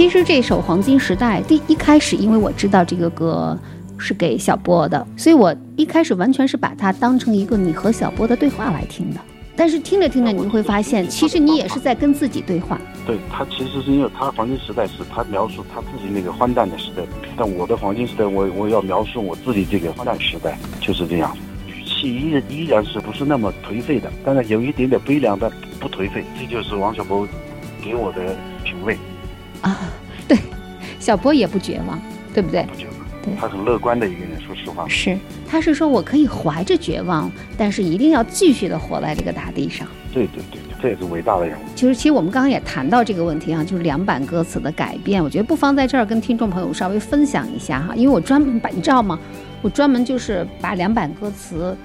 [0.00, 3.54] 其实这首《黄金时代》第一开始，因为我知道这个歌
[3.98, 9.20] 是给小波的，所以我一开始完全是把它当成一个你和小波的对话来听的。
[9.54, 12.80] 但是听着听着，你会发现，其实你也是在跟自己对话。
[13.06, 17.02] 对他，其实是因为他黄金时代是他描述他自己那个荒诞的时代，
[17.36, 21.36] 但我的黄金时代，我我要描述我自己这个荒诞时代，就是这样，
[21.66, 27.28] 语气依依然是不是那么颓废的，但是有一点点悲凉，但不颓废，这就是王小波
[27.84, 28.34] 给我的。
[31.00, 31.98] 小波也不绝望，
[32.32, 32.62] 对不对？
[32.62, 34.30] 不绝望，对，他很乐观的一个人。
[34.46, 35.16] 说实话，是，
[35.48, 39.86] 他是说我可以怀着绝望，但是一定要继续的活在这个大地上。
[40.12, 41.62] 对对对，这也是伟大的人物。
[41.76, 49.16] 其实，其实我们刚刚也谈到这个问题啊，就是两版歌词的改变，我觉得不妨在这儿跟听众朋友稍微分享一下哈，因为我专门把，你知道吗？
[49.62, 51.76] 我专门就是把两版歌词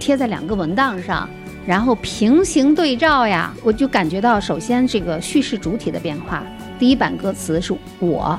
[0.00, 1.28] 贴在两个文档上，
[1.64, 6.42] 然后平行对照呀，我就感觉到，首先这个叙事主体的变化。
[6.80, 8.36] 第一版歌词是我、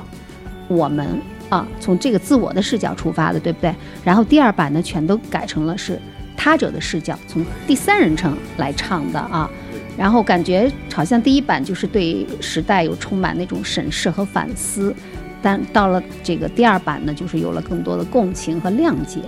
[0.70, 3.74] 我们啊，从这个自我的视角出发的，对不对？
[4.04, 6.00] 然后第二版呢，全都改成了是
[6.36, 9.50] 他者的视角，从第三人称来唱的啊。
[9.98, 14.94] 然后感觉好像第一版就是对时代有充满那种审视和反思，
[15.42, 19.20] 但到了这个第二版呢，就是有了更多的共情和谅解。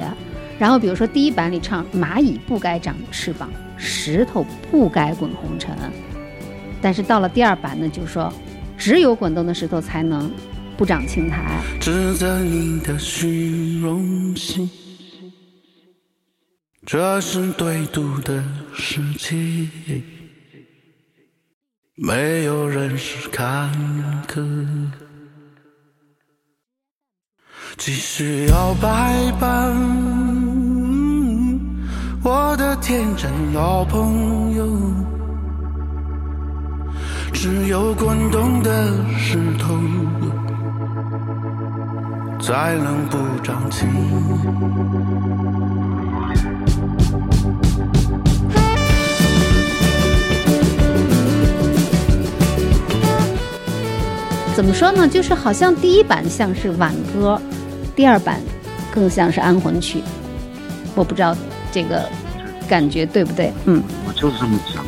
[0.58, 5.74] 然后比如说第一版里唱蚂蚁不该长翅膀，石头不该滚红尘，
[6.80, 8.32] 但是到了第二版呢，就说
[8.78, 10.30] 只有滚动的石头才能
[10.76, 11.62] 不长青苔。
[11.80, 14.70] 指责你的虚荣心，
[16.84, 18.42] 这是对赌的
[18.74, 19.36] 世界，
[21.94, 23.70] 没有人是看
[24.26, 24.44] 客。
[27.78, 29.66] 继续摇摆吧，
[32.22, 34.66] 我的天真老朋友。
[37.32, 39.74] 只有滚动的石头，
[42.42, 43.88] 才能不长青。
[54.56, 55.06] 怎么说呢？
[55.06, 57.40] 就是好像第一版像是挽歌，
[57.94, 58.40] 第二版
[58.92, 60.02] 更像是安魂曲。
[60.96, 61.36] 我不知道
[61.70, 62.08] 这个
[62.68, 63.52] 感觉对不对？
[63.66, 64.84] 嗯我就是这么想，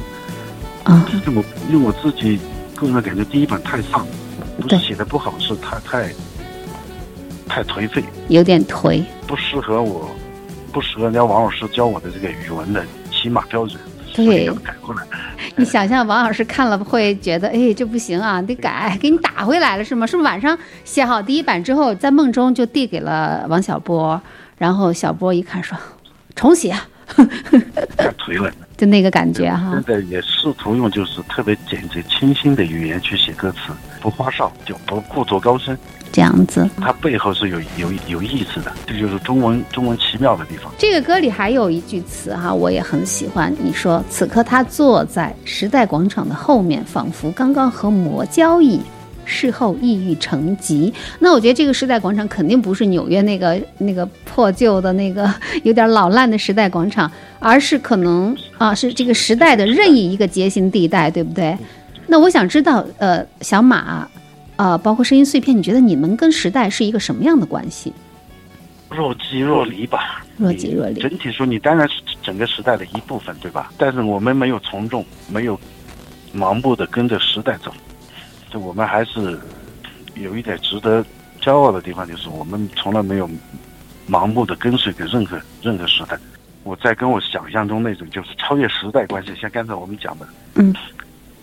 [0.93, 2.41] 啊就是我因为我自己
[2.75, 4.05] 个人的感觉第一版太丧，
[4.61, 6.13] 不是写的不好，是太太
[7.55, 9.01] 太颓废，有点颓。
[9.29, 10.11] 不适合我，
[10.73, 13.81] 不适合人家王老师教我的这个语文的起码标准，
[14.13, 15.03] 对改过来。
[15.55, 20.05] 你想象王老师看了会觉得，哎，这不行啊，得改，给你打回来了是吗？
[20.05, 24.21] 是不是晚上写好第一版之后，在梦中就递给了王小波，
[24.59, 25.79] 然后小波一看说，
[26.35, 26.75] 重写，
[27.97, 28.51] 太颓了。
[28.77, 29.85] 就那个感觉哈现。
[29.85, 35.79] 在也试图用就是特别简洁清新的语言去写歌词，不花哨，就不故作高深，
[36.15, 36.71] 这样子。
[36.81, 40.73] 它背后是有有有意思的，这就是中文中文奇妙的地方。
[40.79, 43.53] 这个歌里还有一句词哈，我也很喜欢。
[43.61, 48.81] 你说此刻他坐在时代广场的后面，仿佛刚刚和魔交易，
[49.25, 50.95] 事后抑郁成疾。
[51.19, 55.29] 那我觉得这个时代广场肯定不是纽约那个 那个破旧的那个
[55.65, 61.59] 有点老烂的时代广场，而是可能 啊是这个时代的任意一个结形地带，对不对？
[62.07, 64.07] 那我想知道，呃，小马，
[64.57, 67.93] 呃，包括声音碎片，你觉得你们跟时代是一个什么样的关系？
[68.91, 73.73] 若即若离吧，若即若离整体说，你当然是整个时代的一部分，对吧？
[73.77, 75.59] 但是我们没有从众，没有
[76.33, 77.73] 盲目的跟着时代走，
[78.53, 79.37] 就我们还是
[80.15, 81.05] 有一点值得
[81.41, 83.29] 骄傲的地方，就是我们从来没有
[84.09, 86.17] 盲目的跟随着任何任何时代。
[86.63, 90.73] 我在跟我想象中那种就是超越时代关系，像刚才我们讲的，嗯，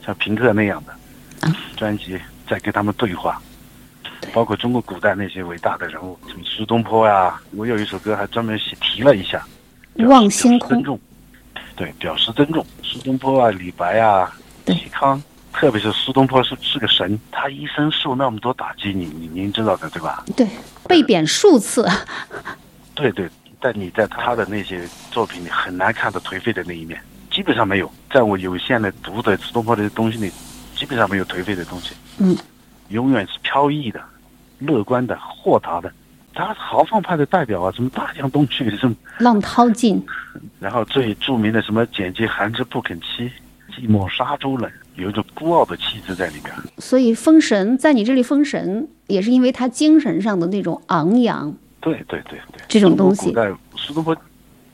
[0.05, 0.93] 像平克那样的
[1.47, 2.17] 啊专辑，
[2.51, 3.41] 在跟他们对话。
[4.33, 9.43] 包括中国古代那些伟大的人物，什么苏东坡呀、我有一首歌还专门写提了一下，
[10.07, 10.99] 望星空尊重，
[11.75, 12.63] 对，表示尊重。
[12.83, 14.31] 苏东坡啊，李白啊，
[14.65, 20.23] 嵇康，特别是苏东坡是是个神，他一生受那么多打击，你你您知道的对吧？
[20.35, 20.47] 对，
[20.87, 21.87] 被贬数次。
[22.93, 23.27] 对对，
[23.59, 27.91] 但你在他的那些作品里很难看到颓废的那一面，基本上没有。
[28.13, 30.31] 在我有限的读的苏东坡的东西里，
[30.81, 31.93] 基本上没有颓废的东西。
[32.17, 32.35] 嗯，
[32.89, 34.01] 永远是飘逸的、
[34.57, 35.93] 乐观的、豁达的。
[36.33, 40.03] 他豪放派的代表啊，什么大江东去，什么，浪淘尽，
[40.59, 43.29] 然后最著名的什么“简介寒枝不肯栖，
[43.69, 46.51] 寂寞沙洲冷”，有一种孤傲的气质在里边。
[46.79, 51.53] 所以封神在你这里封神，也是因为他精神上的那种昂扬。
[51.79, 54.17] 对对对对，这种东西古代苏东坡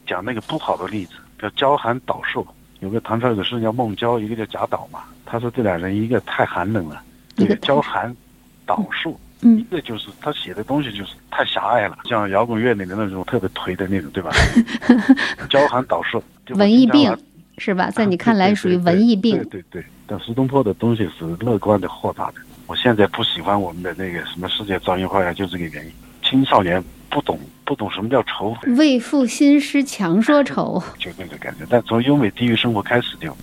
[0.06, 2.48] 讲那个不好的例子，叫娇寒岛瘦。
[2.80, 5.00] 有个唐朝有个诗人叫孟郊，一个叫贾岛嘛。
[5.30, 7.02] 他说这俩人一个太寒冷了，
[7.36, 8.16] 这个一个太娇寒
[8.66, 14.32] 岛寿，嗯一个就是他写的东西就是太狭隘了，像摇滚乐里的那种特别颓的那种，对吧？
[15.50, 17.16] 娇寒岛寿，就文艺病
[17.58, 17.92] 是吧？
[17.92, 19.38] 在啊 你看来属于文艺病。
[19.38, 22.36] 对对对，但苏东坡的东西是乐观的、豁达的。
[22.66, 25.92] 我现在不喜欢我们的那个什么世界噪音花园，就这个原因。
[26.24, 31.66] 青少年不懂不懂什么叫愁，为赋新诗强说愁 就那个感觉。
[31.70, 33.34] 但从优美地狱生活开始就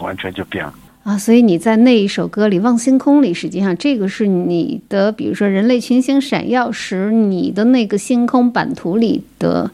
[0.00, 0.74] 完全就变了。
[1.04, 1.18] 啊！
[1.18, 9.70] 所以你在那一首歌里《望星空》里，实际上这个是你的，比如说人类群星闪耀时，你的那个星空版图里的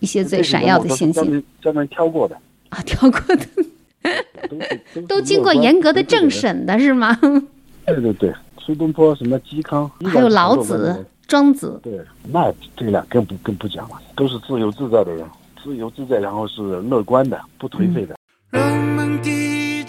[0.00, 2.36] 一些最闪耀的星星专门专门挑过的，
[2.70, 3.46] 啊，挑过的
[4.50, 4.58] 都
[5.00, 7.16] 都都经过严格的政审的是吗？
[7.86, 12.00] 对对对，苏东坡什么嵇康，还有老子、庄子，对，
[12.32, 15.24] 那这俩更不更不讲了，都是自由自在的人，
[15.62, 18.16] 自由自在，然后是乐观的，不颓废的。
[18.50, 19.22] 人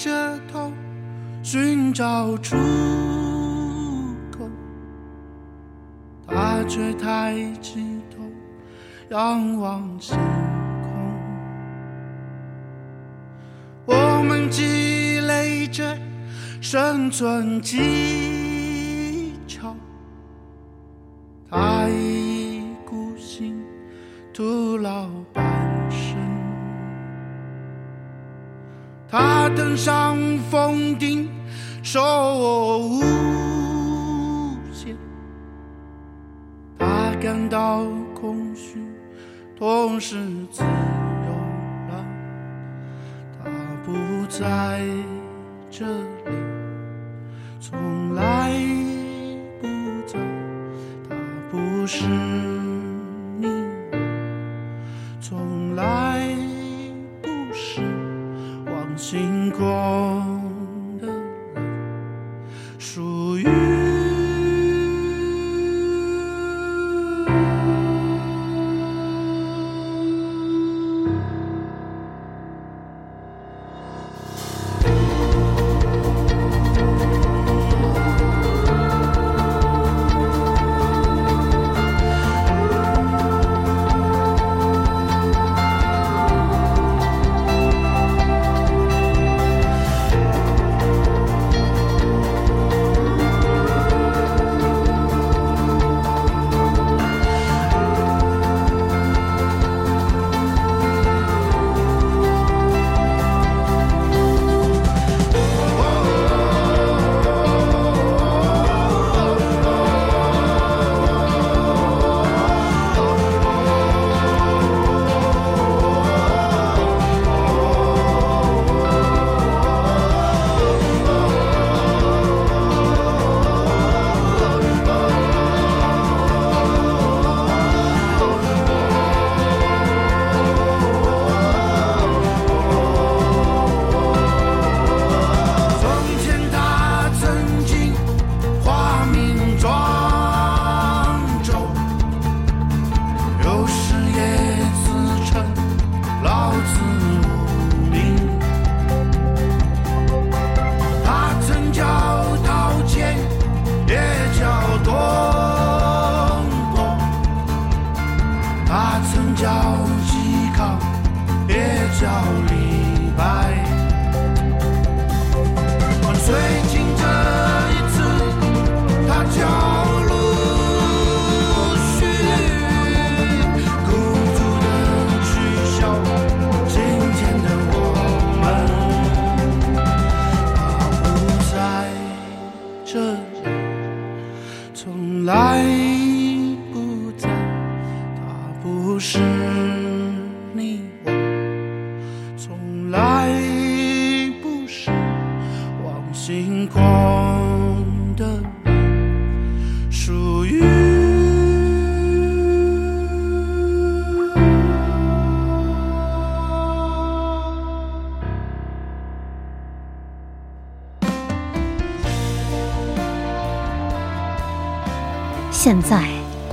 [0.05, 0.71] 着头
[1.41, 2.55] 寻找出
[4.31, 4.47] 口，
[6.27, 8.21] 他却抬起头
[9.09, 10.15] 仰望星
[10.83, 10.91] 空。
[13.85, 15.97] 我们积累着
[16.61, 19.75] 生存技巧，
[21.49, 23.59] 他一意孤行，
[24.31, 25.09] 徒劳
[29.17, 30.17] 他登上
[30.51, 31.29] 峰顶，
[31.81, 32.03] 说
[32.37, 32.99] ：“我无
[34.73, 34.93] 限。
[36.77, 38.77] 他感到空虚，
[39.57, 40.17] 同时
[40.51, 40.65] 自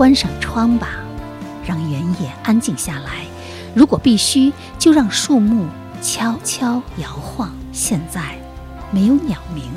[0.03, 0.89] 关上窗吧，
[1.65, 3.25] 让原野安静下来。
[3.73, 5.69] 如果必须，就让树木
[6.03, 7.55] 悄悄摇晃。
[7.71, 8.37] 现在
[8.91, 9.71] 没有鸟鸣，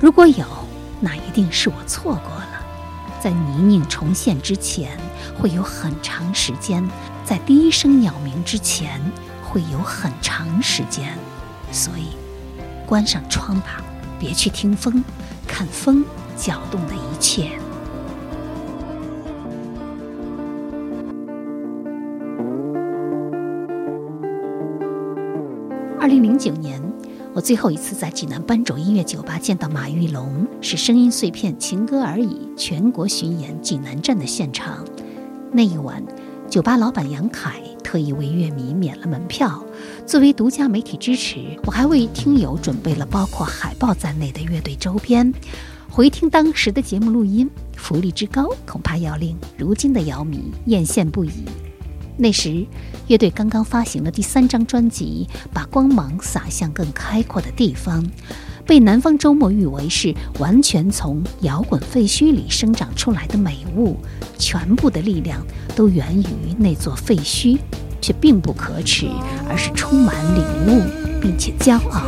[0.00, 0.44] 如果有，
[0.98, 2.66] 那一定是我错过了。
[3.20, 4.98] 在泥泞重现之前，
[5.38, 6.82] 会有很长时间；
[7.24, 9.00] 在第一声鸟鸣之前，
[9.40, 11.16] 会有很长时间。
[11.70, 12.16] 所以，
[12.84, 13.80] 关上窗吧，
[14.18, 15.04] 别去听风，
[15.46, 16.04] 看风
[16.36, 17.56] 搅动的一切。
[26.34, 26.82] 零九年，
[27.32, 32.26] 我最后一次在济南斑轴音乐酒吧见到马玉龙，是声音碎片《情歌而已》
[32.56, 34.84] 全国巡演济南站的现场。
[35.52, 36.02] 那一晚，
[36.50, 39.64] 酒吧老板杨凯特意为乐迷免了门票，
[40.04, 45.32] 作为独家媒体支持，我还为听友准备了包括海报在内的乐队周边。
[45.88, 51.44] 回听当时的节目录音，福利之高，恐怕要令如今的姚迷艳羡不已。
[52.16, 52.64] 那时，
[53.08, 58.04] 乐队刚刚发行了第三张专辑，把光芒洒向更开阔的地方，
[58.64, 63.98] 被南方周末誉为是完全从摇滚废墟里生长出来的美物，
[64.38, 65.44] 全部的力量
[65.74, 67.58] 都源于那座废墟，
[68.00, 69.08] 却并不可耻，
[69.48, 70.82] 而是充满领悟，
[71.20, 72.02] 并且骄傲。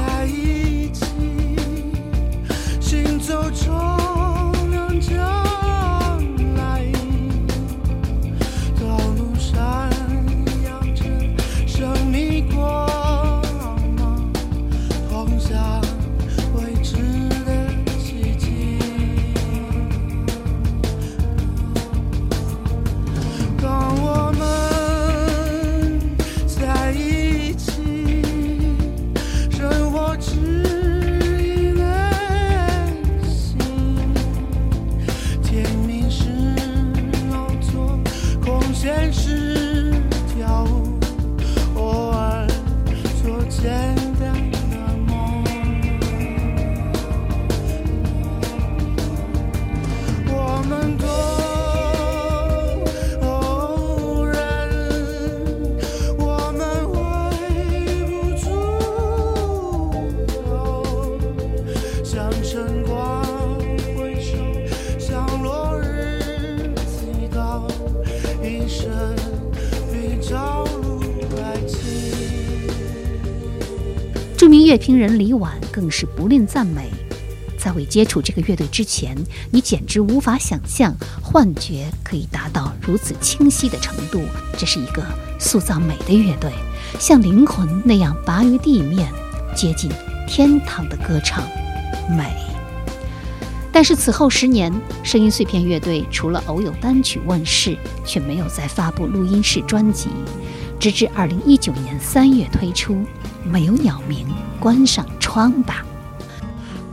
[74.87, 76.89] 评人李婉更是不吝赞美。
[77.59, 79.17] 在未接触这个乐队之前，
[79.51, 84.23] 你简直无法想象幻觉可以达到如此清晰的程度。
[84.57, 85.05] 这是一个
[85.41, 86.53] 塑造美的乐队，
[87.01, 89.13] 像灵魂那样拔于地面，
[89.57, 89.91] 接近
[90.29, 91.43] 天堂的歌唱，
[92.17, 92.33] 美。
[93.73, 94.73] 但是此后十年，
[95.03, 100.11] 声音碎片乐队除了偶有单曲问世，却没有再发布录音室专辑，
[100.79, 103.05] 直至二零一九年三月推出。
[103.51, 104.27] 没有鸟鸣，
[104.61, 105.85] 关上窗吧。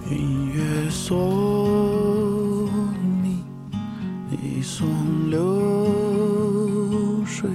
[0.10, 2.70] 音乐送
[3.24, 3.44] 你
[4.30, 4.88] 你送
[5.30, 7.50] 流水，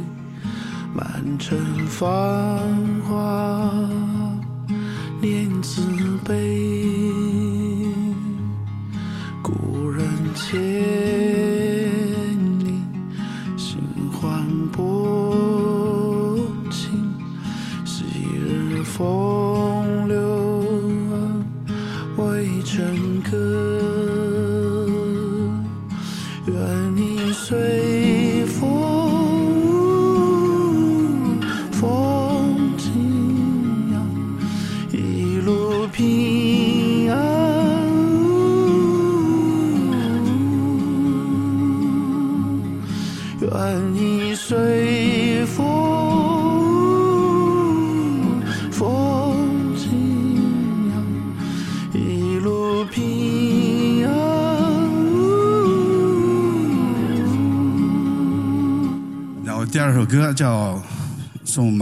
[0.94, 2.02] 满城繁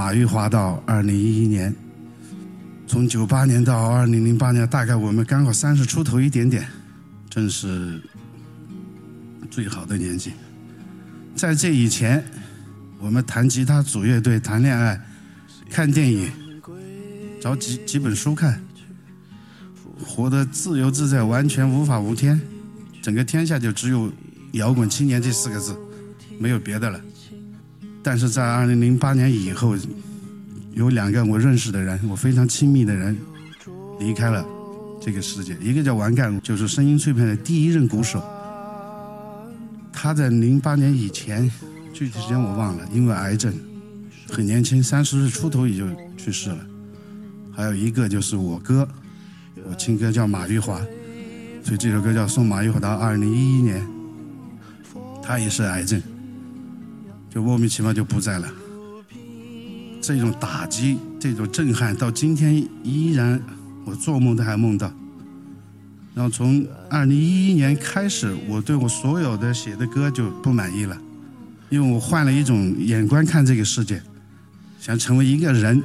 [0.07, 1.69] 马玉华到二零一一年》，
[2.87, 6.65] 从九八年到二零零八年，大概我们刚好三十出头一点点，
[7.29, 8.01] 正是
[9.51, 10.31] 最好的年纪。
[11.35, 12.25] 在这以前，
[13.01, 15.05] 我们弹吉他、组乐队、谈恋爱、
[15.69, 16.31] 看电影，
[17.41, 18.63] 找几几本书看，
[20.07, 22.41] 活得自由自在，完全无法无天。
[23.03, 24.13] 整个天下就只有
[24.55, 25.77] “摇滚青年”这四个字，
[26.39, 27.01] 没有别的了。
[28.05, 29.77] 但是在二零零八年以后，
[30.77, 33.17] 有两个我认识的人，我非常亲密的人
[33.99, 34.45] 离开了
[35.01, 35.57] 这个世界。
[35.59, 38.23] 一个叫王干，就是声音碎片的第一任鼓手。
[39.91, 41.51] 他在零八年以前，
[41.95, 43.55] 具体时间我忘了，因为癌症，
[44.29, 45.87] 很年轻，三十岁出头也就
[46.19, 46.59] 去世了。
[47.51, 48.87] 还有一个就是我哥，
[49.67, 50.79] 我亲哥叫马玉华，
[51.65, 53.81] 所以这首歌叫《送马玉华到二零一一年》，
[55.23, 56.03] 他也是癌症，
[57.31, 58.47] 就莫名其妙就不在了。
[60.07, 63.43] 这种打击，这种震撼，到今天依然，
[63.85, 64.89] 我做梦都还梦到。
[66.15, 70.97] 然后从二零一一年开始，我对我所有的写的歌就不满意了，
[71.71, 74.01] 因为我换了一种眼光看这个世界，
[74.79, 75.83] 想成为一个人，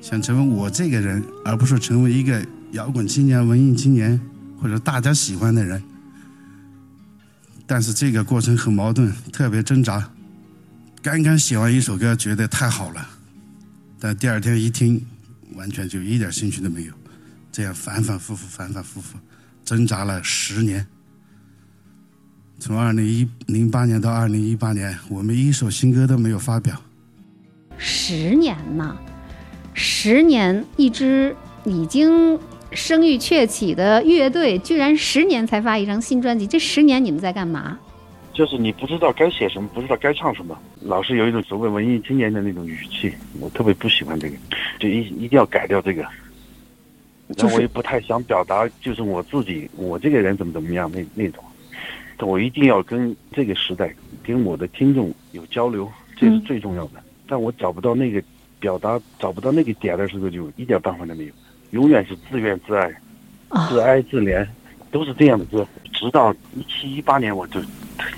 [0.00, 2.42] 想成为我这个人，而不是成为一个
[2.72, 4.18] 摇滚青年、文艺青年
[4.58, 5.82] 或者大家喜欢的人。
[7.66, 10.10] 但是这个过程很矛盾，特别挣扎。
[11.06, 13.08] 刚刚写完一首歌，觉得太好了，
[14.00, 15.00] 但第二天一听，
[15.54, 16.92] 完全就一点兴趣都没有。
[17.52, 19.16] 这样反反复复，反反复复，
[19.64, 20.84] 挣扎了十年。
[22.58, 26.74] 从二零一零八年到二零一八年，我们一首新歌都没有发表。
[27.78, 28.96] 十年呐，
[29.74, 32.36] 十年，一支已经
[32.72, 36.48] 声誉鹊起的乐队，居然十年才发一张新专辑。
[36.48, 37.78] 这十年你们在干嘛？
[38.36, 43.10] 就是你不知道该写什么，不知道该唱什么，老是有一种所谓文艺青年的那种语气，
[43.40, 44.36] 我特别不喜欢这个，
[44.78, 46.02] 就一一定要改掉这个。
[47.34, 51.42] 然后我也不太想表达，就是我自己，我这个人怎么怎么样那那种，
[52.28, 53.90] 我一定要跟这个时代，
[54.22, 57.02] 跟我的听众有交流，这是最重要的。
[57.26, 58.22] 但我找不到那个
[58.60, 61.32] 表达，找不到那个点的时候，就一点办法都没有，
[61.70, 62.94] 永远是自怨自艾，
[63.70, 64.46] 自哀自怜，
[64.90, 65.66] 都是这样的歌。
[65.94, 67.58] 直到一七一八年，我就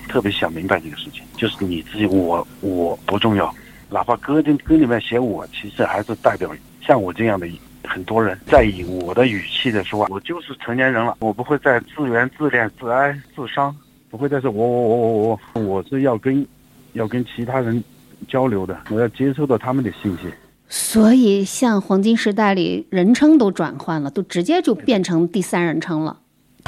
[0.09, 3.55] 特别想明白这个事情，就是你自己，我我不重要，
[3.91, 6.51] 哪怕歌的歌里面写我，其实还是代表
[6.81, 7.47] 像我这样的
[7.85, 10.07] 很多人在以我的语气的说。
[10.11, 13.74] 我就是成年人了，我不会再自怨自怜、自哀自伤，
[14.11, 16.47] 不会再说我我我我我，我是要跟
[16.93, 17.83] 要跟其他人
[18.29, 20.29] 交流的，我要接收到他们的信息。
[20.70, 26.18] 所以，像黄金时代里人称都转换了，都直接就变成第三人称了。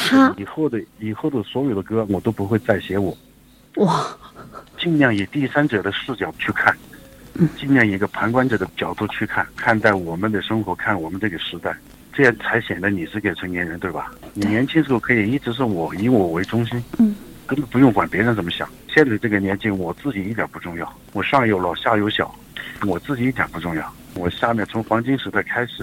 [0.09, 3.17] 他以后的以后的所有的歌，我都不会再写我，
[3.77, 4.07] 哇，
[4.79, 6.77] 尽量以第三者的视角去看，
[7.57, 11.77] 尽量以一个旁观者的角度去看，看待我们的生活，看我们这个时代。
[12.13, 14.13] 这这样才显得你是个成年人，对吧？
[14.35, 18.69] 你年轻时候可以一直是我以我为中心，嗯，根本不用管别人怎么想。
[18.93, 22.31] 现在这个年纪，我自己一点不重要，我上有老下有小，
[22.87, 23.91] 我自己一点不重要。
[24.17, 25.83] 我下面从黄金时代开始，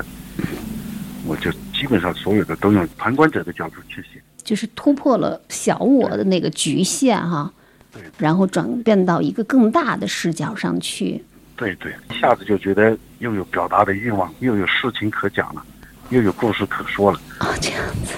[1.25, 4.21] 我就基本上所有的都用旁观者的角度去写。
[4.43, 7.51] 就是突破了小我的那个局限哈，
[7.91, 11.23] 对然后转变到一个更大的视角上去。
[11.55, 15.65] 对对，一下子就觉得又有表达的欲望，又有事情可讲了，
[16.09, 17.19] 又有故事可说了。
[17.39, 18.13] 啊，这样子，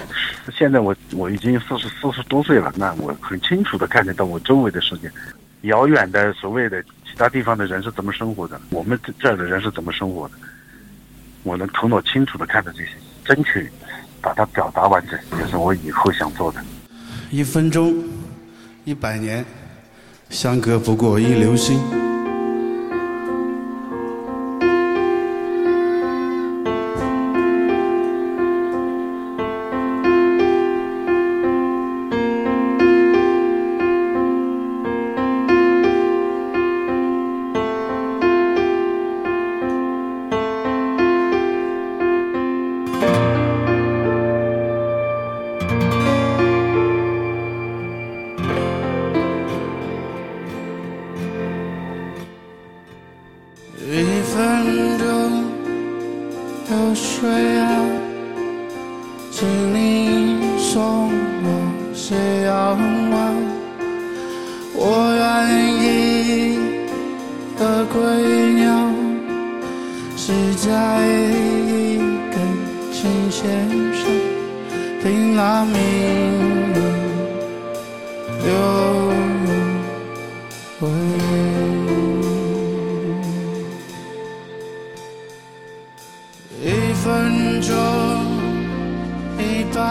[0.55, 5.11] 现在我我已经四十四十多岁了，那我很清楚的看得到我周围的世界，
[5.61, 10.35] 遥远的所谓的其他地方的人是怎么生活的，我们这这儿的人是怎么生活的，
[11.41, 12.91] 我能头脑清楚的看到这些，
[13.29, 13.71] 争取
[14.19, 16.59] 把它表达完整，也是我以后想做的。
[17.29, 17.93] 一分钟，
[18.85, 19.45] 一百年，
[20.31, 21.79] 相隔不过一流星。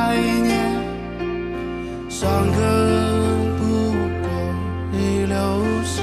[0.09, 0.51] 一百年，
[2.09, 2.59] 相隔
[3.59, 3.63] 不
[4.23, 4.27] 过
[4.93, 5.37] 一流
[5.85, 6.03] 星，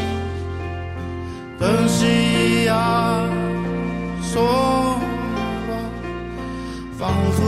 [1.60, 3.28] 跟夕阳
[4.22, 4.43] 说
[5.68, 5.74] 话，
[6.99, 7.41] 仿佛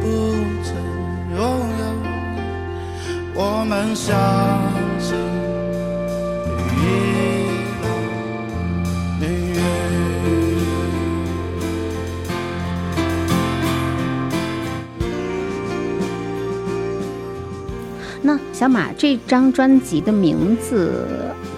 [0.00, 0.04] 不
[0.64, 0.74] 曾
[1.36, 1.40] 拥
[1.78, 1.82] 有。
[3.34, 4.10] 我们相
[18.62, 21.04] 小马这张专辑的名字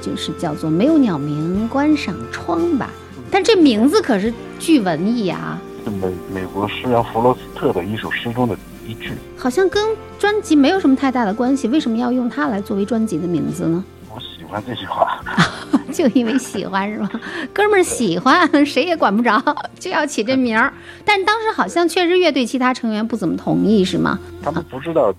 [0.01, 2.89] 就是叫做《没有鸟鸣关上窗》吧？
[3.31, 9.13] 但这名字可是巨文艺啊，是美美国诗人弗罗斯特的一首诗中的一句。
[9.37, 11.69] 好像跟专辑没有什么太大的关系。
[11.69, 13.85] 为什么要用它来作为专辑的名字呢？
[14.09, 15.23] 我喜欢这句话，
[15.93, 17.11] 就因为喜欢是吗？
[17.53, 19.39] 哥们儿喜欢，谁也管不着，
[19.79, 20.73] 就要起这名儿。
[21.05, 24.19] 但当时好像确实乐队其他成员不怎么同意，是吗？
[24.43, 25.15] 他们不知道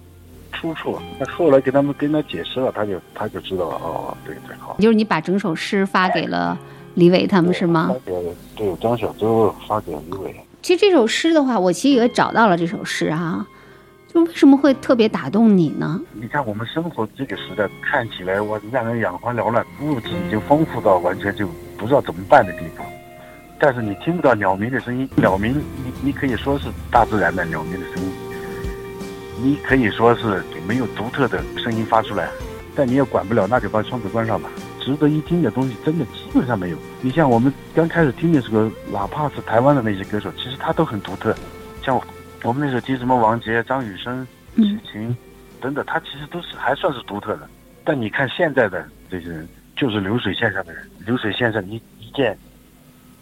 [0.55, 3.75] 出处，那后来给他们跟他解释了，他就他就知道了。
[3.75, 4.75] 哦，对对，好。
[4.79, 6.57] 就是你把整首诗发给了
[6.95, 8.11] 李伟他们是吗发？
[8.11, 13.45] 给对张小舟发给李伟，其实这首诗的话，我其实也找到了这首诗啊，
[14.07, 16.01] 就为什么会特别打动你呢？
[16.13, 21.47] 你看我们生活这个时代，看起来我让人眼花缭乱，物质已经丰富到完全就
[21.77, 22.83] 不知道怎么办的地步。
[23.57, 25.53] 但是你听不到鸟鸣的声音，鸟鸣
[25.83, 28.11] 你你可以说是大自然的鸟鸣的声音，
[29.37, 32.29] 你可以说是没有独特的声音发出来，
[32.75, 34.49] 但你也管不了，那就把窗子关上吧。
[34.79, 36.77] 值得一听的东西真的基本上没有。
[37.01, 41.35] 你像我们刚开始听的时候，哪怕是台湾的那些歌手，其实他都很独特。
[41.83, 41.99] 像
[42.43, 44.25] 我们那时候听什么王杰、张雨生、
[44.55, 45.17] 嗯齐秦
[45.59, 47.49] 等等，他其实都是还算是独特的。
[47.83, 52.37] 但你看现在的这些人，就是流水线上的人，流水线上一一件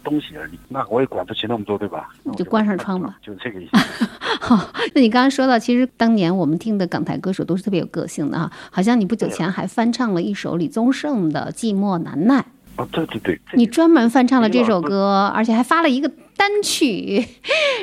[0.04, 0.52] 东西而已。
[0.68, 2.10] 那我也管不起那么多，对吧？
[2.22, 4.06] 你就关上窗吧， 就这个意思。
[4.40, 12.40] 好，那你刚刚说到，其实当年我们听的港台歌手都是特别有个性的哈，好像你不久前还翻唱了一首李宗盛的《寂寞难耐》，
[12.76, 17.24] 哦，对对对，你专门翻唱了这首歌，而且还发了一个单曲，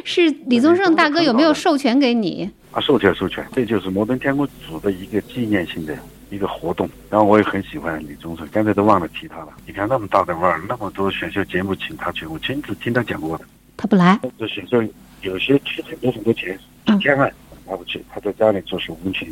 [0.06, 2.50] 是李宗盛大哥有没有授权给你？
[2.72, 5.98] 啊，授权授权，这就是摩登天空组的一个纪念性的
[6.32, 6.90] 一个活动。
[7.12, 9.50] 然后我也很喜欢李宗盛，刚才都忘了提他了。
[9.68, 13.46] 你看那么大的腕儿，那么多选秀节目请他去，我亲自听他讲过的。
[13.78, 14.84] 他不来，这选秀
[15.22, 16.58] 有些去很多很多钱，
[16.88, 17.32] 几千万
[17.68, 19.32] 拿不去，他在家里做手工琴，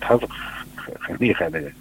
[0.00, 0.26] 他是
[0.76, 1.72] 很很厉害的人。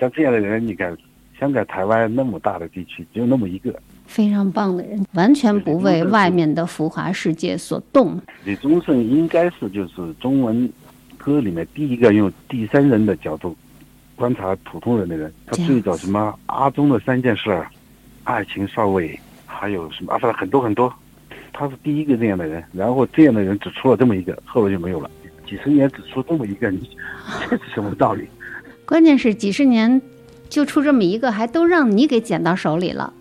[0.00, 0.96] 像这样的人，你看
[1.38, 3.74] 香港、台湾那么大的地区，只有那么一个。
[4.06, 8.18] 非常棒的人，完全不为外面的浮华世界所动。
[8.42, 10.72] 李宗盛应该是就是中文
[11.18, 13.54] 歌里面第一个用第三人的角度
[14.18, 15.32] 观察普通人的人。
[15.46, 17.64] 他最早什么阿忠的三件事，
[18.24, 20.92] 爱情少尉，还有什么啊，反正很多很多。
[21.52, 25.08] 他是第一个这样的人，然后这样的人只出了这么一个，后来就没有了。
[25.48, 26.90] 几十年只出这么一个，你
[27.48, 28.28] 这是什么道理？
[28.84, 30.00] 关键是几十年
[30.48, 33.12] 就出这么一个，还都让你给捡到手里了，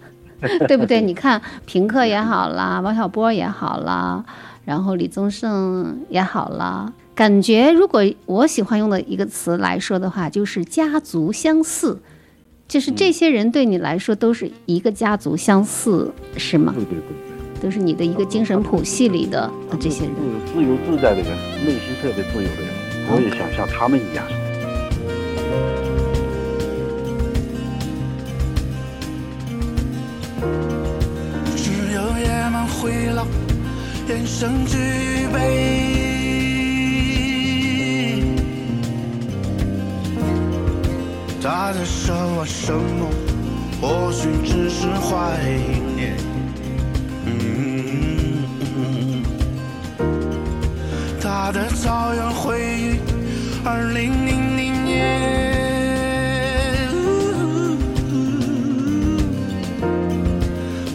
[0.66, 1.00] 对不对？
[1.02, 4.24] 你看平克也好啦，王小波也好啦，
[4.64, 11.98] 然后李宗盛也好啦，感觉如果我喜欢用的一个词来说的话，就是家族相似，
[12.68, 16.74] 就是这些人对你来说都是一个家族相似，是吗？
[16.76, 20.12] 对对对对，都是你的一个精神谱系里的呃这些人。
[20.52, 22.70] 自由自在的人，内心特别自由的人，
[23.08, 24.22] 我也想像他们一样。
[31.56, 33.26] 只有野蛮会老，
[34.06, 34.76] 眼神具
[35.32, 36.05] 备。
[41.48, 43.08] 他在说我什么？
[43.80, 45.38] 或许只是怀
[45.94, 46.16] 念。
[47.24, 48.42] 嗯，
[51.20, 52.98] 他的草原回忆，
[53.64, 55.06] 二零零零年。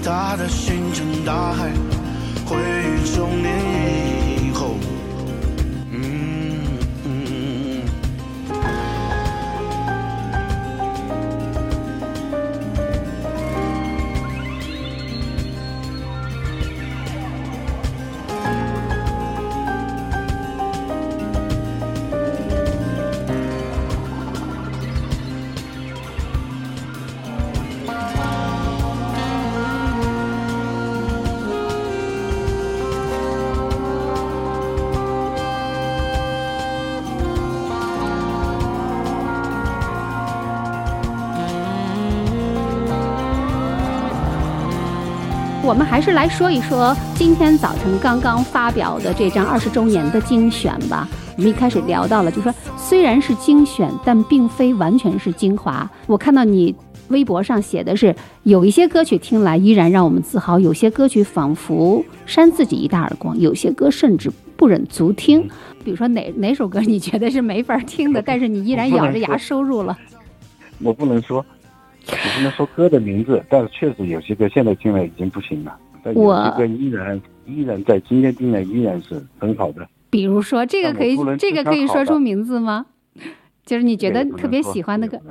[0.04, 1.72] 他的星辰大海，
[2.46, 4.11] 回忆中年以
[45.72, 51.08] 我们还是来说一说今天早晨刚刚发表的这张二十周年的精选吧。
[51.38, 55.90] 我们一开始聊到了，就说虽然是精选，但并非完全是精华。
[56.08, 56.76] 我看到你
[57.08, 58.14] 微博上写的是，
[58.44, 65.48] 有一些歌曲听来依然让我们自豪，有些歌曲仿佛扇自己一大耳光，有些歌甚至不忍足听。
[65.86, 69.98] 比如说哪哪首歌你觉得是没法听的，但是你依然咬着牙收入了？
[70.80, 71.46] 我不能说，
[72.08, 79.88] 我不能说歌的名字，但是确实有些歌现在听了已经不行了，但有些歌依然依然在今天听来依然是很好的。
[80.10, 82.88] 比如说这个可以这个可以说出名字吗？
[83.64, 85.22] 就是你觉得特别喜欢的歌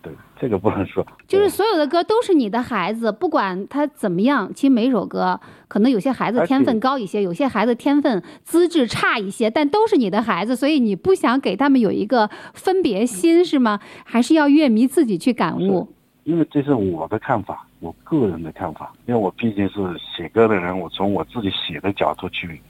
[0.00, 1.04] 对，这个不能说。
[1.26, 13.80] 就是所有的歌都是你的孩子，不管他怎么样，其实每首歌可能有些孩子天分高一些，有些孩子天分资质差一些，但都是你的孩子，所以你不想给他们有一个分别心是吗？
[14.04, 15.92] 还是要乐迷自己去感悟？
[16.24, 18.92] 因为这是我的看法，我个人的看法。
[19.06, 22.60] 因为我毕竟是写歌的人，我从我自己写的角度去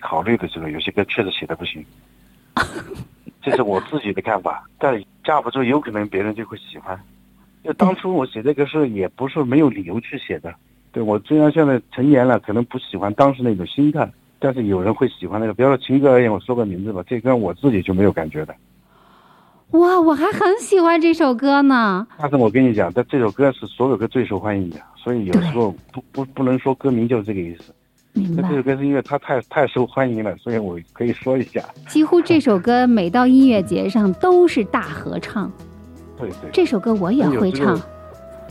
[0.00, 1.84] 考虑的时候，有些歌确实写的不行，
[3.40, 4.68] 这是我自己的看法。
[4.78, 7.00] 但架不住有可能别人就会喜欢。
[7.62, 10.54] 就当初我写这个事也不是没有理由去写的。
[10.92, 15.52] 对我虽然现在成年了，可能不喜欢当时那种心态，但是有人会喜欢那个。
[15.54, 18.54] 比如说情歌而言，我说个名字吧，这歌我自己就没有感觉的。
[19.72, 22.06] 哇，我还很喜欢这首歌呢。
[22.18, 27.74] 但是我跟你讲，但这首歌是所有歌最受欢迎的，所以有时候不不不能说歌名就是这个意思。
[28.34, 28.56] 那这。
[28.56, 31.62] 首歌是因为它太太受欢迎了，所以我可以说一下。
[31.88, 35.50] 几乎这首歌每到音乐节上都是大合唱，
[36.16, 36.50] 对对。
[36.52, 37.78] 这首歌我也会唱。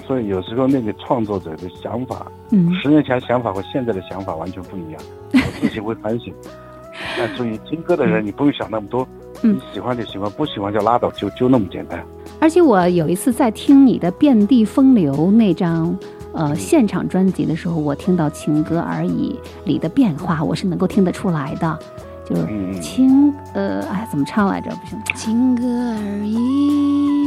[0.05, 5.01] 所以有时候那个创作者的想法，嗯，十年前想法和现在的想法完全不一样，
[5.33, 6.31] 我自己会反省。
[7.17, 9.07] 那所以听歌的人，你不用想那么多，
[9.45, 12.03] 嗯你喜欢就喜欢，不喜欢就拉倒，就就那么简单。
[12.39, 15.95] 而且我有一次在听你的《遍地风流》那张
[16.33, 21.79] 呃现场专辑的时候，我听到《情歌而已》里的变化，我是能够听得出来的。
[22.27, 24.71] 就是情呃，哎，怎么唱来着？
[24.71, 27.24] 不行，情歌而已。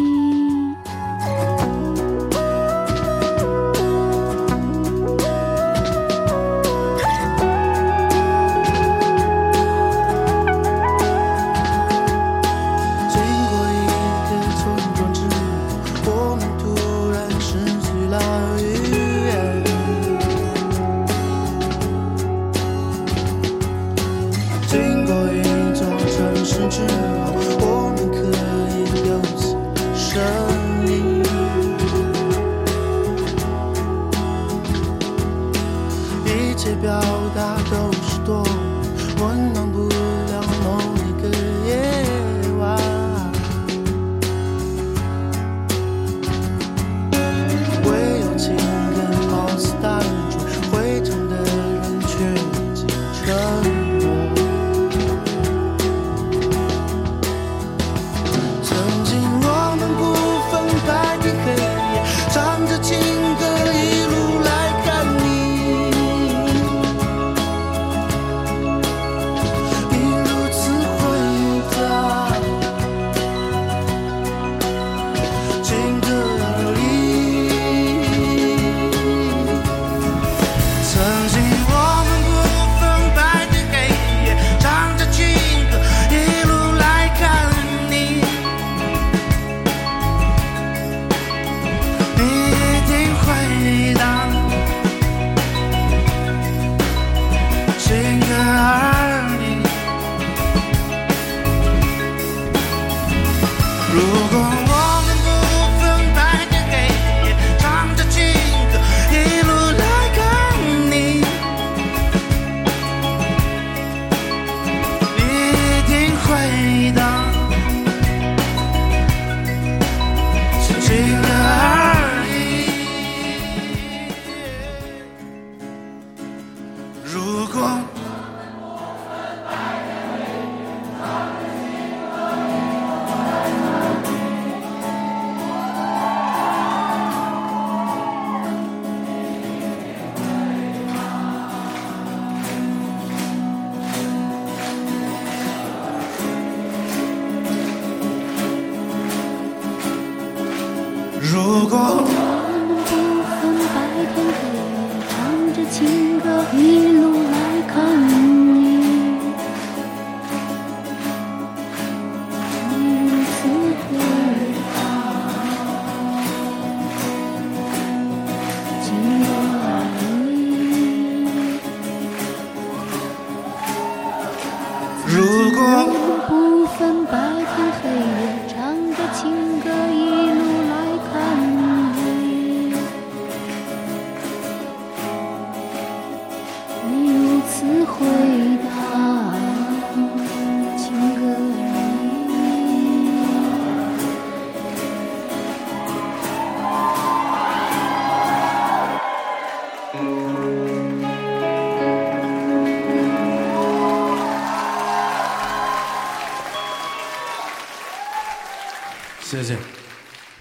[209.29, 209.55] 谢谢，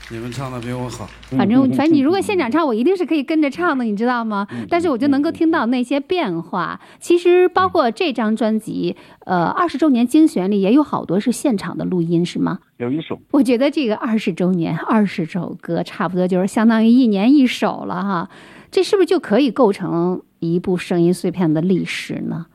[0.10, 1.10] 你们唱的比我好。
[1.32, 4.48] 反正反正你如果现场唱，我一定是可以跟着唱的，你知道吗？
[4.70, 6.80] 但是我就能够听到那些变化。
[6.98, 12.60] 其实包括这张专辑，呃，二十周年精选里也有好多是现场的录音，是吗？
[12.78, 18.30] 有一首我觉得这个二十周年二十首歌，差不多就是相当于一年一首了哈。
[18.72, 22.46] 这是不是就可以构成一部声音碎片的历史呢？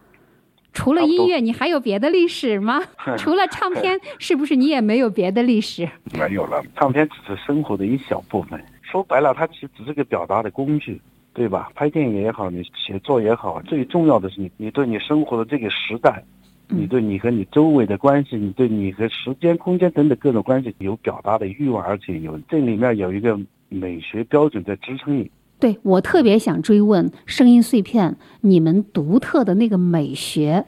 [0.73, 2.83] 除了音乐，你还有别的历史吗？
[3.19, 5.89] 除了唱片，是不是你也没有别的历史？
[6.19, 8.63] 没有了，唱片只是生活的一小部分。
[8.83, 11.01] 说白了，它其实只是个表达的工具，
[11.33, 11.71] 对吧？
[11.75, 16.23] 拍电影也好，你写作也好，最重要的是你你对你生活的这个时代，
[16.69, 25.31] 你对你和你周围的关系，你对你和时间、空间等等各种关系有表达的欲望，而且有这里面有一个美学标准在支撑你。
[25.63, 30.65] 对我特别想追问声音碎片，你们独特的那个美学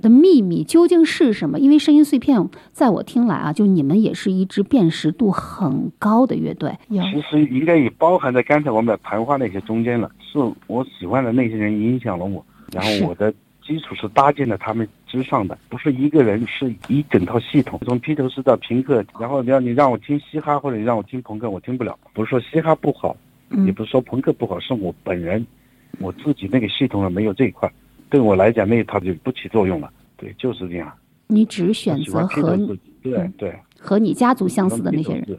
[0.00, 1.58] 的秘密究竟是什么？
[1.58, 6.74] 因为声音碎片在我听来啊，就你们也是一支辨识度很高的乐队。
[6.88, 13.30] 有其实应该也包含在刚才我们谈话那些中间了，是我喜欢的那些人影响了我，然后我的
[13.62, 17.78] 基础是搭建在他们之上的，不是一个人，是一整套系统。
[17.84, 21.94] 从披头士到平克，然后你让你让我听嘻哈或者你让我听朋克，我听不了。
[22.14, 23.31] 不是说嘻哈不好，嗯
[23.66, 25.46] 也不是说朋克不好，是我本人
[25.98, 27.70] 我自己那个系统上没有这一块，
[28.08, 29.92] 对我来讲那一套就不起作用了。
[30.16, 30.92] 对，就是这样。
[31.26, 33.58] 你只选择和士，对嗯对。
[33.78, 35.22] 和你家族相似的那些人。
[35.24, 35.38] 对对，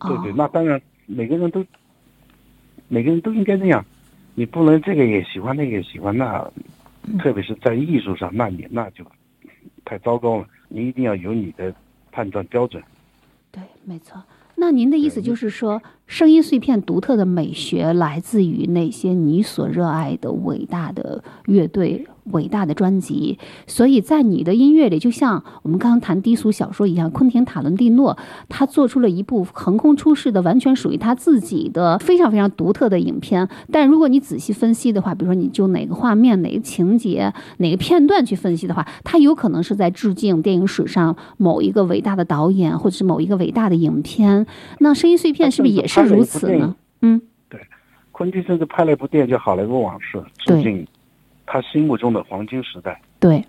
[0.00, 1.64] 哦那当然，每个人都，
[2.88, 3.84] 每个人都应该这样，
[4.34, 6.50] 你不能这个也喜欢，那个也喜欢，那
[7.04, 9.04] 嗯特别是在艺术上，那你那就
[9.84, 10.46] 太糟糕了。
[10.68, 11.72] 你一定要有你的
[12.10, 12.82] 判断标准。
[13.52, 14.20] 对，没错。
[14.56, 23.38] 那您的意思就是说，声音碎片独特的美学来自于那些你所热爱的伟大的乐队、伟大的专辑。
[23.66, 28.16] 所以在你的音乐里，就像我们刚刚谈低俗小说一样，昆汀·塔伦蒂诺
[28.48, 33.48] 他做出了一部横空出世的、完全属于他自己的非常非常独特的影片。
[33.72, 44.46] 但如果你仔细分析的话，比如说你就哪个画面、哪个情节、哪个片段去分析的话，它有可能是在致敬电影史上某一个伟大的导演，或者是某一个伟大的影片。
[44.78, 46.74] 那声音碎片是不是也是如此呢？
[47.00, 47.60] 嗯，对
[48.12, 50.86] 昆汀甚至拍了一部电影叫《好莱坞往事》，对致敬
[51.44, 53.44] 他心目中的黄金时代，对。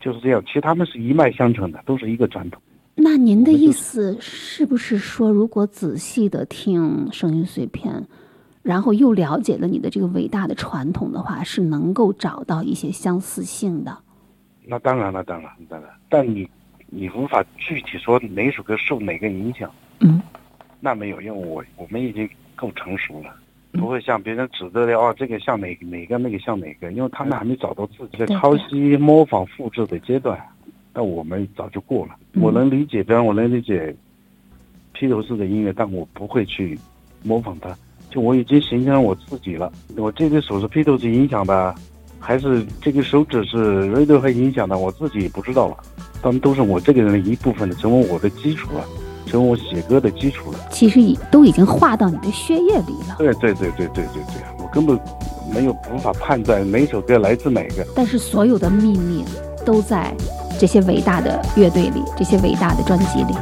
[0.00, 0.42] 就是这样。
[0.44, 2.60] 其实他们是一脉相承的，都是一个传统。
[2.94, 8.06] 那您的意思是不是说，如果仔细的听声音碎片，
[8.62, 13.96] 然后又了解了你的这个伟大的传统的话，是能够找到一些相似性的？
[14.66, 16.46] 那当然了，当然，当然，但你
[16.90, 19.70] 你无法具体说哪首歌受哪个影响。
[20.00, 20.20] 嗯，
[20.84, 23.34] 那没有，因为我我们已经够成熟了，
[23.72, 30.38] 不会像别人指责的哦，这个像哪哪个，那个像哪个，因为他们还没找到自己的抄袭、模仿、复制的阶段，
[30.92, 32.14] 那我们早就过了。
[32.34, 33.96] 嗯我能理解，比方我能理解
[34.92, 36.78] 披头士的音乐，但我不会去
[37.22, 37.74] 模仿他，
[38.10, 39.72] 就我已经形成了我自己了。
[39.96, 41.74] 我这个手是披头士影响的，
[42.20, 43.56] 还是这个手指是
[43.90, 45.78] Radiohead 影响的，我自己也不知道了。
[46.22, 48.84] 他们都是我这个人的一部分的，成为我的基础了。
[49.34, 50.58] 成我写歌的基础了。
[50.70, 53.16] 其实已都已经化到你的血液里了。
[53.18, 54.96] 对对对对对对对，我根本
[55.52, 57.84] 没有无法判断哪首歌来自哪个。
[57.96, 59.24] 但是所有的秘密
[59.66, 60.14] 都在
[60.56, 63.34] 这些伟大的乐队里，这些伟大的专辑里。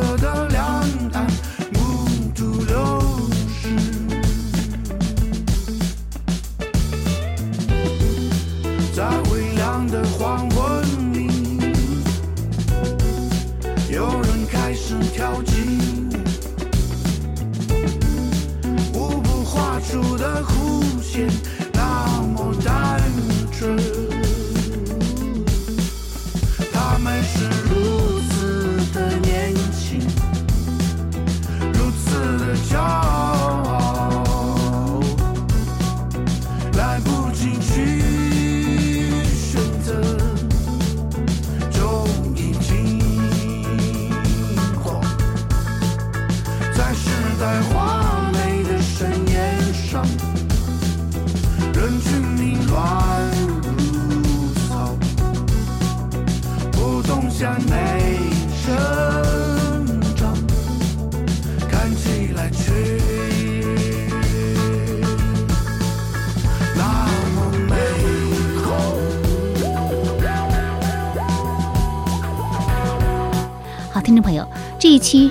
[0.00, 0.47] 们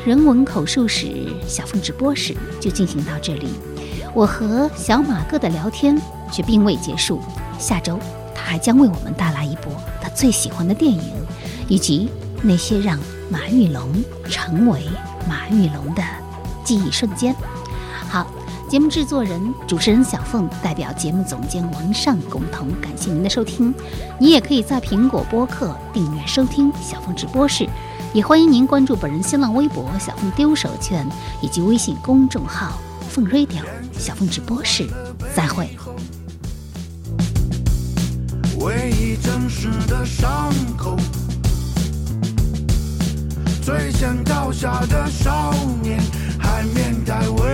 [0.08, 3.50] 人文口述史小凤直播室就进行到这里。
[4.14, 6.02] 我和小马哥的聊天
[6.32, 7.20] 却并未结束，
[7.60, 8.00] 下周
[8.34, 9.70] 他还将为我们带来一部
[10.02, 11.02] 他最喜欢的电影，
[11.68, 12.08] 以及
[12.42, 12.98] 那些让
[13.30, 14.84] 马玉龙成为
[15.28, 16.02] 马玉龙的
[16.64, 17.36] 记忆瞬间。
[18.08, 18.26] 好，
[18.70, 23.76] 节目制作人、主持人小凤代表节目总监王尚共同感谢您的收听。
[24.18, 27.68] 你也可以在苹果播客订阅收听小凤直播室。
[28.14, 31.06] 也欢迎您关注本人新浪微博“小凤丢手绢”
[31.42, 32.80] 以及微信公众号
[33.10, 34.88] “凤 radio 小凤直播室”。
[35.36, 35.70] 再会。
[38.60, 40.98] 唯一真实的伤口，
[43.62, 45.54] 最先倒下的少
[45.84, 46.02] 年
[46.40, 47.47] 还面带微。